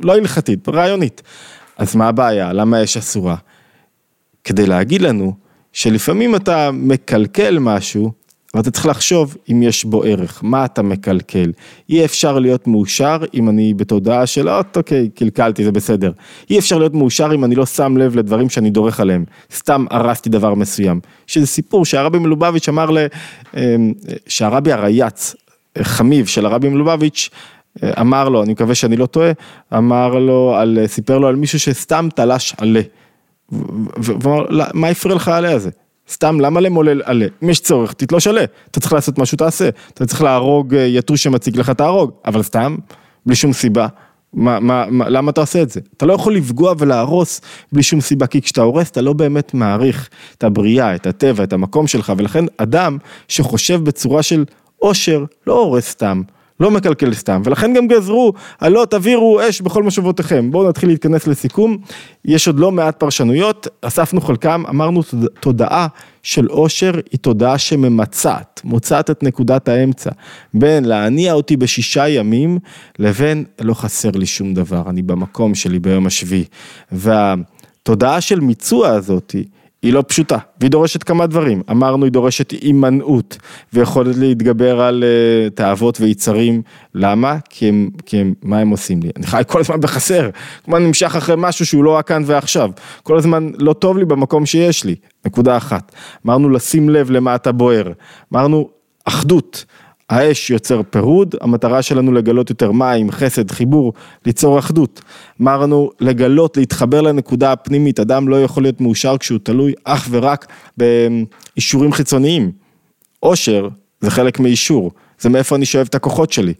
לא 0.03 0.15
הלכתית, 0.15 0.69
רעיונית. 0.69 1.21
אז 1.77 1.95
מה 1.95 2.07
הבעיה? 2.07 2.53
למה 2.53 2.83
אש 2.83 2.97
אסורה? 2.97 3.35
כדי 4.43 4.65
להגיד 4.65 5.01
לנו 5.01 5.33
שלפעמים 5.73 6.35
אתה 6.35 6.69
מקלקל 6.71 7.59
משהו, 7.59 8.11
אבל 8.53 8.61
אתה 8.61 8.71
צריך 8.71 8.85
לחשוב 8.85 9.37
אם 9.51 9.63
יש 9.63 9.85
בו 9.85 10.03
ערך, 10.03 10.39
מה 10.43 10.65
אתה 10.65 10.81
מקלקל. 10.81 11.51
אי 11.89 12.05
אפשר 12.05 12.39
להיות 12.39 12.67
מאושר 12.67 13.17
אם 13.33 13.49
אני 13.49 13.73
בתודעה 13.73 14.25
של, 14.25 14.49
אוקיי, 14.49 15.09
קלקלתי, 15.09 15.63
זה 15.63 15.71
בסדר. 15.71 16.11
אי 16.49 16.59
אפשר 16.59 16.77
להיות 16.77 16.93
מאושר 16.93 17.31
אם 17.35 17.43
אני 17.43 17.55
לא 17.55 17.65
שם 17.65 17.97
לב 17.97 18.15
לדברים 18.15 18.49
שאני 18.49 18.69
דורך 18.69 18.99
עליהם. 18.99 19.25
סתם 19.53 19.85
הרסתי 19.89 20.29
דבר 20.29 20.53
מסוים. 20.53 20.99
שזה 21.27 21.47
סיפור 21.47 21.85
שהרבי 21.85 22.19
מלובביץ' 22.19 22.69
אמר 22.69 22.91
ל... 22.91 22.97
אמ, 23.57 23.93
שהרבי 24.27 24.71
הרייץ, 24.71 25.35
חמיב 25.81 26.25
של 26.25 26.45
הרבי 26.45 26.69
מלובביץ', 26.69 27.29
אמר 27.83 28.29
לו, 28.29 28.43
אני 28.43 28.51
מקווה 28.51 28.75
שאני 28.75 28.95
לא 28.95 29.05
טועה, 29.05 29.31
אמר 29.73 30.15
לו, 30.15 30.55
על, 30.57 30.79
סיפר 30.85 31.17
לו 31.17 31.27
על 31.27 31.35
מישהו 31.35 31.59
שסתם 31.59 32.07
תלש 32.15 32.53
עלה. 32.57 32.81
ואמר, 33.97 34.45
מה 34.73 34.87
הפריע 34.87 35.15
לך 35.15 35.27
העלה 35.27 35.51
הזה? 35.51 35.69
סתם, 36.09 36.39
למה 36.39 36.61
למולל 36.61 37.01
עלה? 37.05 37.25
אם 37.43 37.49
יש 37.49 37.59
צורך, 37.59 37.93
תתלוש 37.93 38.27
עלה. 38.27 38.43
אתה 38.71 38.79
צריך 38.79 38.93
לעשות 38.93 39.17
משהו, 39.17 39.37
תעשה. 39.37 39.69
אתה 39.93 40.05
צריך 40.05 40.21
להרוג 40.21 40.75
אה, 40.75 40.81
יתוש 40.81 41.23
שמציג 41.23 41.57
לך, 41.57 41.69
תהרוג. 41.69 42.11
אבל 42.25 42.43
סתם, 42.43 42.75
בלי 43.25 43.35
שום 43.35 43.53
סיבה. 43.53 43.87
מה, 44.33 44.59
מה, 44.59 44.85
מה, 44.89 45.09
למה 45.09 45.31
אתה 45.31 45.41
עושה 45.41 45.61
את 45.61 45.69
זה? 45.69 45.79
אתה 45.97 46.05
לא 46.05 46.13
יכול 46.13 46.35
לפגוע 46.35 46.73
ולהרוס 46.79 47.41
בלי 47.71 47.83
שום 47.83 48.01
סיבה, 48.01 48.27
כי 48.27 48.41
כשאתה 48.41 48.61
הורס 48.61 48.89
אתה 48.89 49.01
לא 49.01 49.13
באמת 49.13 49.53
מעריך 49.53 50.09
את 50.37 50.43
הבריאה, 50.43 50.95
את 50.95 51.07
הטבע, 51.07 51.43
את 51.43 51.53
המקום 51.53 51.87
שלך, 51.87 52.13
ולכן 52.17 52.45
אדם 52.57 52.97
שחושב 53.27 53.83
בצורה 53.83 54.23
של 54.23 54.45
עושר 54.77 55.25
לא 55.47 55.59
הורס 55.59 55.89
סתם, 55.89 56.21
לא 56.63 56.71
מקלקל 56.71 57.13
סתם, 57.13 57.41
ולכן 57.45 57.73
גם 57.73 57.87
גזרו, 57.87 58.33
הלא 58.59 58.85
תעבירו 58.89 59.39
אש 59.49 59.61
בכל 59.61 59.83
מושבותיכם. 59.83 60.51
בואו 60.51 60.69
נתחיל 60.69 60.89
להתכנס 60.89 61.27
לסיכום, 61.27 61.77
יש 62.25 62.47
עוד 62.47 62.59
לא 62.59 62.71
מעט 62.71 62.99
פרשנויות, 62.99 63.67
אספנו 63.81 64.21
חלקם, 64.21 64.63
אמרנו 64.69 65.01
תודעה 65.39 65.87
של 66.23 66.45
עושר 66.45 66.91
היא 67.11 67.19
תודעה 67.19 67.57
שממצעת, 67.57 68.61
מוצאת 68.63 69.09
את 69.09 69.23
נקודת 69.23 69.67
האמצע, 69.67 70.09
בין 70.53 70.85
להניע 70.85 71.33
אותי 71.33 71.57
בשישה 71.57 72.07
ימים, 72.09 72.59
לבין 72.99 73.43
לא 73.61 73.73
חסר 73.73 74.11
לי 74.11 74.25
שום 74.25 74.53
דבר, 74.53 74.83
אני 74.89 75.01
במקום 75.01 75.55
שלי 75.55 75.79
ביום 75.79 76.05
השביעי. 76.05 76.45
והתודעה 76.91 78.21
של 78.21 78.39
מיצוע 78.39 78.89
הזאתי, 78.89 79.43
היא 79.83 79.93
לא 79.93 80.03
פשוטה, 80.07 80.37
והיא 80.59 80.71
דורשת 80.71 81.03
כמה 81.03 81.27
דברים. 81.27 81.61
אמרנו, 81.71 82.05
היא 82.05 82.11
דורשת 82.11 82.51
הימנעות, 82.51 83.37
ויכולת 83.73 84.15
להתגבר 84.15 84.81
על 84.81 85.03
uh, 85.03 85.53
תאוות 85.55 86.01
ויצרים. 86.01 86.61
למה? 86.95 87.37
כי 87.49 87.69
הם, 87.69 87.89
כי 88.05 88.17
הם, 88.17 88.33
מה 88.43 88.59
הם 88.59 88.69
עושים 88.69 89.03
לי? 89.03 89.09
אני 89.15 89.27
חי 89.27 89.41
כל 89.47 89.59
הזמן 89.59 89.81
בחסר, 89.81 90.29
כמו 90.63 90.77
אני 90.77 90.87
נמשך 90.87 91.15
אחרי 91.15 91.35
משהו 91.37 91.65
שהוא 91.65 91.83
לא 91.83 91.89
רק 91.89 92.07
כאן 92.07 92.23
ועכשיו. 92.25 92.69
כל 93.03 93.17
הזמן 93.17 93.49
לא 93.57 93.73
טוב 93.73 93.97
לי 93.97 94.05
במקום 94.05 94.45
שיש 94.45 94.83
לי, 94.83 94.95
נקודה 95.25 95.57
אחת. 95.57 95.91
אמרנו 96.25 96.49
לשים 96.49 96.89
לב 96.89 97.11
למה 97.11 97.35
אתה 97.35 97.51
בוער. 97.51 97.91
אמרנו, 98.33 98.69
אחדות. 99.05 99.65
האש 100.09 100.49
יוצר 100.49 100.81
פירוד, 100.89 101.35
המטרה 101.41 101.81
שלנו 101.81 102.11
לגלות 102.11 102.49
יותר 102.49 102.71
מים, 102.71 103.11
חסד, 103.11 103.51
חיבור, 103.51 103.93
ליצור 104.25 104.59
אחדות. 104.59 105.01
אמרנו 105.41 105.89
לגלות, 105.99 106.57
להתחבר 106.57 107.01
לנקודה 107.01 107.51
הפנימית, 107.51 107.99
אדם 107.99 108.27
לא 108.27 108.43
יכול 108.43 108.63
להיות 108.63 108.81
מאושר 108.81 109.17
כשהוא 109.17 109.39
תלוי 109.43 109.73
אך 109.83 110.07
ורק 110.11 110.47
באישורים 110.77 111.93
חיצוניים. 111.93 112.51
עושר 113.19 113.67
זה 114.01 114.11
חלק 114.11 114.39
מאישור, 114.39 114.91
זה 115.19 115.29
מאיפה 115.29 115.55
אני 115.55 115.65
שואב 115.65 115.85
את 115.89 115.95
הכוחות 115.95 116.31
שלי. 116.31 116.53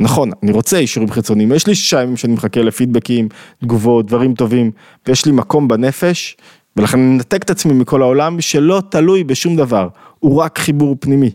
נכון, 0.00 0.30
אני 0.42 0.52
רוצה 0.52 0.78
אישורים 0.78 1.10
חיצוניים, 1.10 1.52
יש 1.52 1.66
לי 1.66 1.74
שישה 1.74 2.02
ימים 2.02 2.16
שאני 2.16 2.32
מחכה 2.32 2.62
לפידבקים, 2.62 3.28
תגובות, 3.60 4.06
דברים 4.06 4.34
טובים, 4.34 4.70
ויש 5.06 5.26
לי 5.26 5.32
מקום 5.32 5.68
בנפש, 5.68 6.36
ולכן 6.76 6.98
אני 6.98 7.08
מנתק 7.08 7.42
את 7.42 7.50
עצמי 7.50 7.72
מכל 7.72 8.02
העולם 8.02 8.40
שלא 8.40 8.82
תלוי 8.90 9.24
בשום 9.24 9.56
דבר, 9.56 9.88
הוא 10.18 10.40
רק 10.40 10.58
חיבור 10.58 10.96
פנימי. 11.00 11.30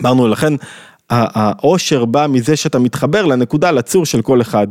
אמרנו 0.00 0.28
לכן 0.28 0.52
העושר 1.10 2.04
בא 2.04 2.26
מזה 2.30 2.56
שאתה 2.56 2.78
מתחבר 2.78 3.24
לנקודה, 3.24 3.70
לצור 3.70 4.06
של 4.06 4.22
כל 4.22 4.40
אחד. 4.40 4.66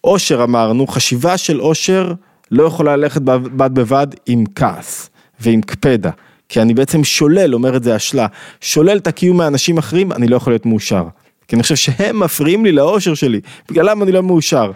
עושר 0.00 0.44
אמרנו, 0.44 0.86
חשיבה 0.86 1.36
של 1.36 1.58
עושר 1.58 2.12
לא 2.50 2.62
יכולה 2.62 2.96
ללכת 2.96 3.22
בד 3.22 3.74
בבד 3.74 4.06
עם 4.26 4.44
כעס 4.54 5.10
ועם 5.40 5.60
קפדה. 5.62 6.10
כי 6.48 6.62
אני 6.62 6.74
בעצם 6.74 7.04
שולל, 7.04 7.54
אומר 7.54 7.76
את 7.76 7.82
זה 7.82 7.94
השלה, 7.94 8.26
שולל 8.60 8.96
את 8.96 9.06
הקיום 9.06 9.36
מאנשים 9.36 9.78
אחרים, 9.78 10.12
אני 10.12 10.26
לא 10.26 10.36
יכול 10.36 10.52
להיות 10.52 10.66
מאושר. 10.66 11.04
כי 11.48 11.56
אני 11.56 11.62
חושב 11.62 11.76
שהם 11.76 12.20
מפריעים 12.20 12.64
לי 12.64 12.72
לאושר 12.72 13.14
שלי, 13.14 13.40
בגללם 13.70 14.02
אני 14.02 14.12
לא 14.12 14.22
מאושר. 14.22 14.70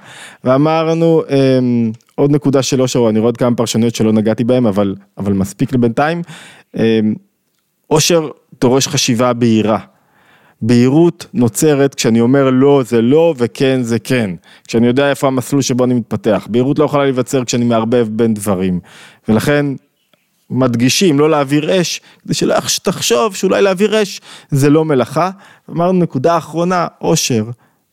ואמרנו, 0.44 1.22
אמ, 1.28 1.92
עוד 2.14 2.30
נקודה 2.30 2.62
של 2.62 2.82
אושר, 2.82 3.08
אני 3.08 3.18
רואה 3.18 3.28
עוד 3.28 3.36
כמה 3.36 3.56
פרשנויות 3.56 3.94
שלא 3.94 4.12
נגעתי 4.12 4.44
בהם, 4.44 4.66
אבל, 4.66 4.94
אבל 5.18 5.32
מספיק 5.32 5.72
לבינתיים. 5.72 6.22
אמ, 6.76 7.14
אושר 7.90 8.28
דורש 8.60 8.88
חשיבה 8.88 9.32
בהירה. 9.32 9.78
בהירות 10.62 11.26
נוצרת 11.34 11.94
כשאני 11.94 12.20
אומר 12.20 12.50
לא 12.50 12.82
זה 12.86 13.02
לא 13.02 13.34
וכן 13.38 13.82
זה 13.82 13.98
כן, 13.98 14.30
כשאני 14.68 14.86
יודע 14.86 15.10
איפה 15.10 15.26
המסלול 15.26 15.62
שבו 15.62 15.84
אני 15.84 15.94
מתפתח, 15.94 16.46
בהירות 16.50 16.78
לא 16.78 16.84
יכולה 16.84 17.04
להיווצר 17.04 17.44
כשאני 17.44 17.64
מערבב 17.64 18.08
בין 18.10 18.34
דברים, 18.34 18.80
ולכן 19.28 19.66
מדגישים 20.50 21.18
לא 21.18 21.30
להעביר 21.30 21.80
אש, 21.80 22.00
כדי 22.24 22.34
שלא 22.34 22.54
תחשוב 22.82 23.34
שאולי 23.34 23.62
להעביר 23.62 24.02
אש 24.02 24.20
זה 24.50 24.70
לא 24.70 24.84
מלאכה, 24.84 25.30
אמרנו 25.70 25.98
נקודה 25.98 26.38
אחרונה, 26.38 26.86
עושר 26.98 27.44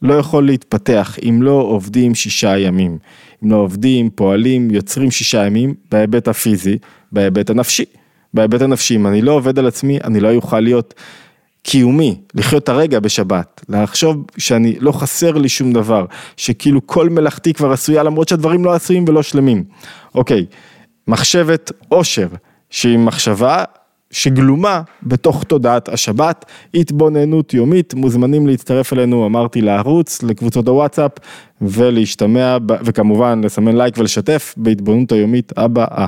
לא 0.01 0.13
יכול 0.13 0.45
להתפתח 0.45 1.17
אם 1.29 1.41
לא 1.41 1.51
עובדים 1.51 2.15
שישה 2.15 2.57
ימים, 2.57 2.97
אם 3.43 3.51
לא 3.51 3.55
עובדים, 3.55 4.09
פועלים, 4.09 4.71
יוצרים 4.71 5.11
שישה 5.11 5.45
ימים 5.45 5.73
בהיבט 5.91 6.27
הפיזי, 6.27 6.77
בהיבט 7.11 7.49
הנפשי. 7.49 7.85
בהיבט 8.37 8.61
הנפשי, 8.61 8.95
אם 8.95 9.07
אני 9.07 9.21
לא 9.21 9.31
עובד 9.31 9.59
על 9.59 9.67
עצמי, 9.67 9.99
אני 10.03 10.19
לא 10.19 10.35
אוכל 10.35 10.59
להיות 10.59 10.93
קיומי, 11.63 12.15
לחיות 12.33 12.63
את 12.63 12.69
הרגע 12.69 12.99
בשבת, 12.99 13.65
לחשוב 13.69 14.25
שאני 14.37 14.75
לא 14.79 14.91
חסר 14.91 15.31
לי 15.31 15.49
שום 15.49 15.73
דבר, 15.73 16.05
שכאילו 16.37 16.87
כל 16.87 17.09
מלאכתי 17.09 17.53
כבר 17.53 17.71
עשויה 17.71 18.03
למרות 18.03 18.27
שהדברים 18.27 18.65
לא 18.65 18.73
עשויים 18.73 19.05
ולא 19.07 19.23
שלמים. 19.23 19.63
אוקיי, 20.15 20.45
מחשבת 21.07 21.71
עושר, 21.89 22.27
שהיא 22.69 22.97
מחשבה 22.97 23.63
שגלומה 24.11 24.81
בתוך 25.03 25.43
תודעת 25.43 25.89
השבת, 25.89 26.45
התבוננות 26.73 27.53
יומית, 27.53 27.93
מוזמנים 27.93 28.47
להצטרף 28.47 28.93
אלינו, 28.93 29.25
אמרתי 29.25 29.61
לערוץ, 29.61 30.23
לקבוצות 30.23 30.67
הוואטסאפ 30.67 31.11
ולהשתמע 31.61 32.57
וכמובן 32.67 33.41
לסמן 33.43 33.75
לייק 33.75 33.97
ולשתף 33.97 34.53
בהתבוננות 34.57 35.11
היומית 35.11 35.53
הבאה. 35.57 36.05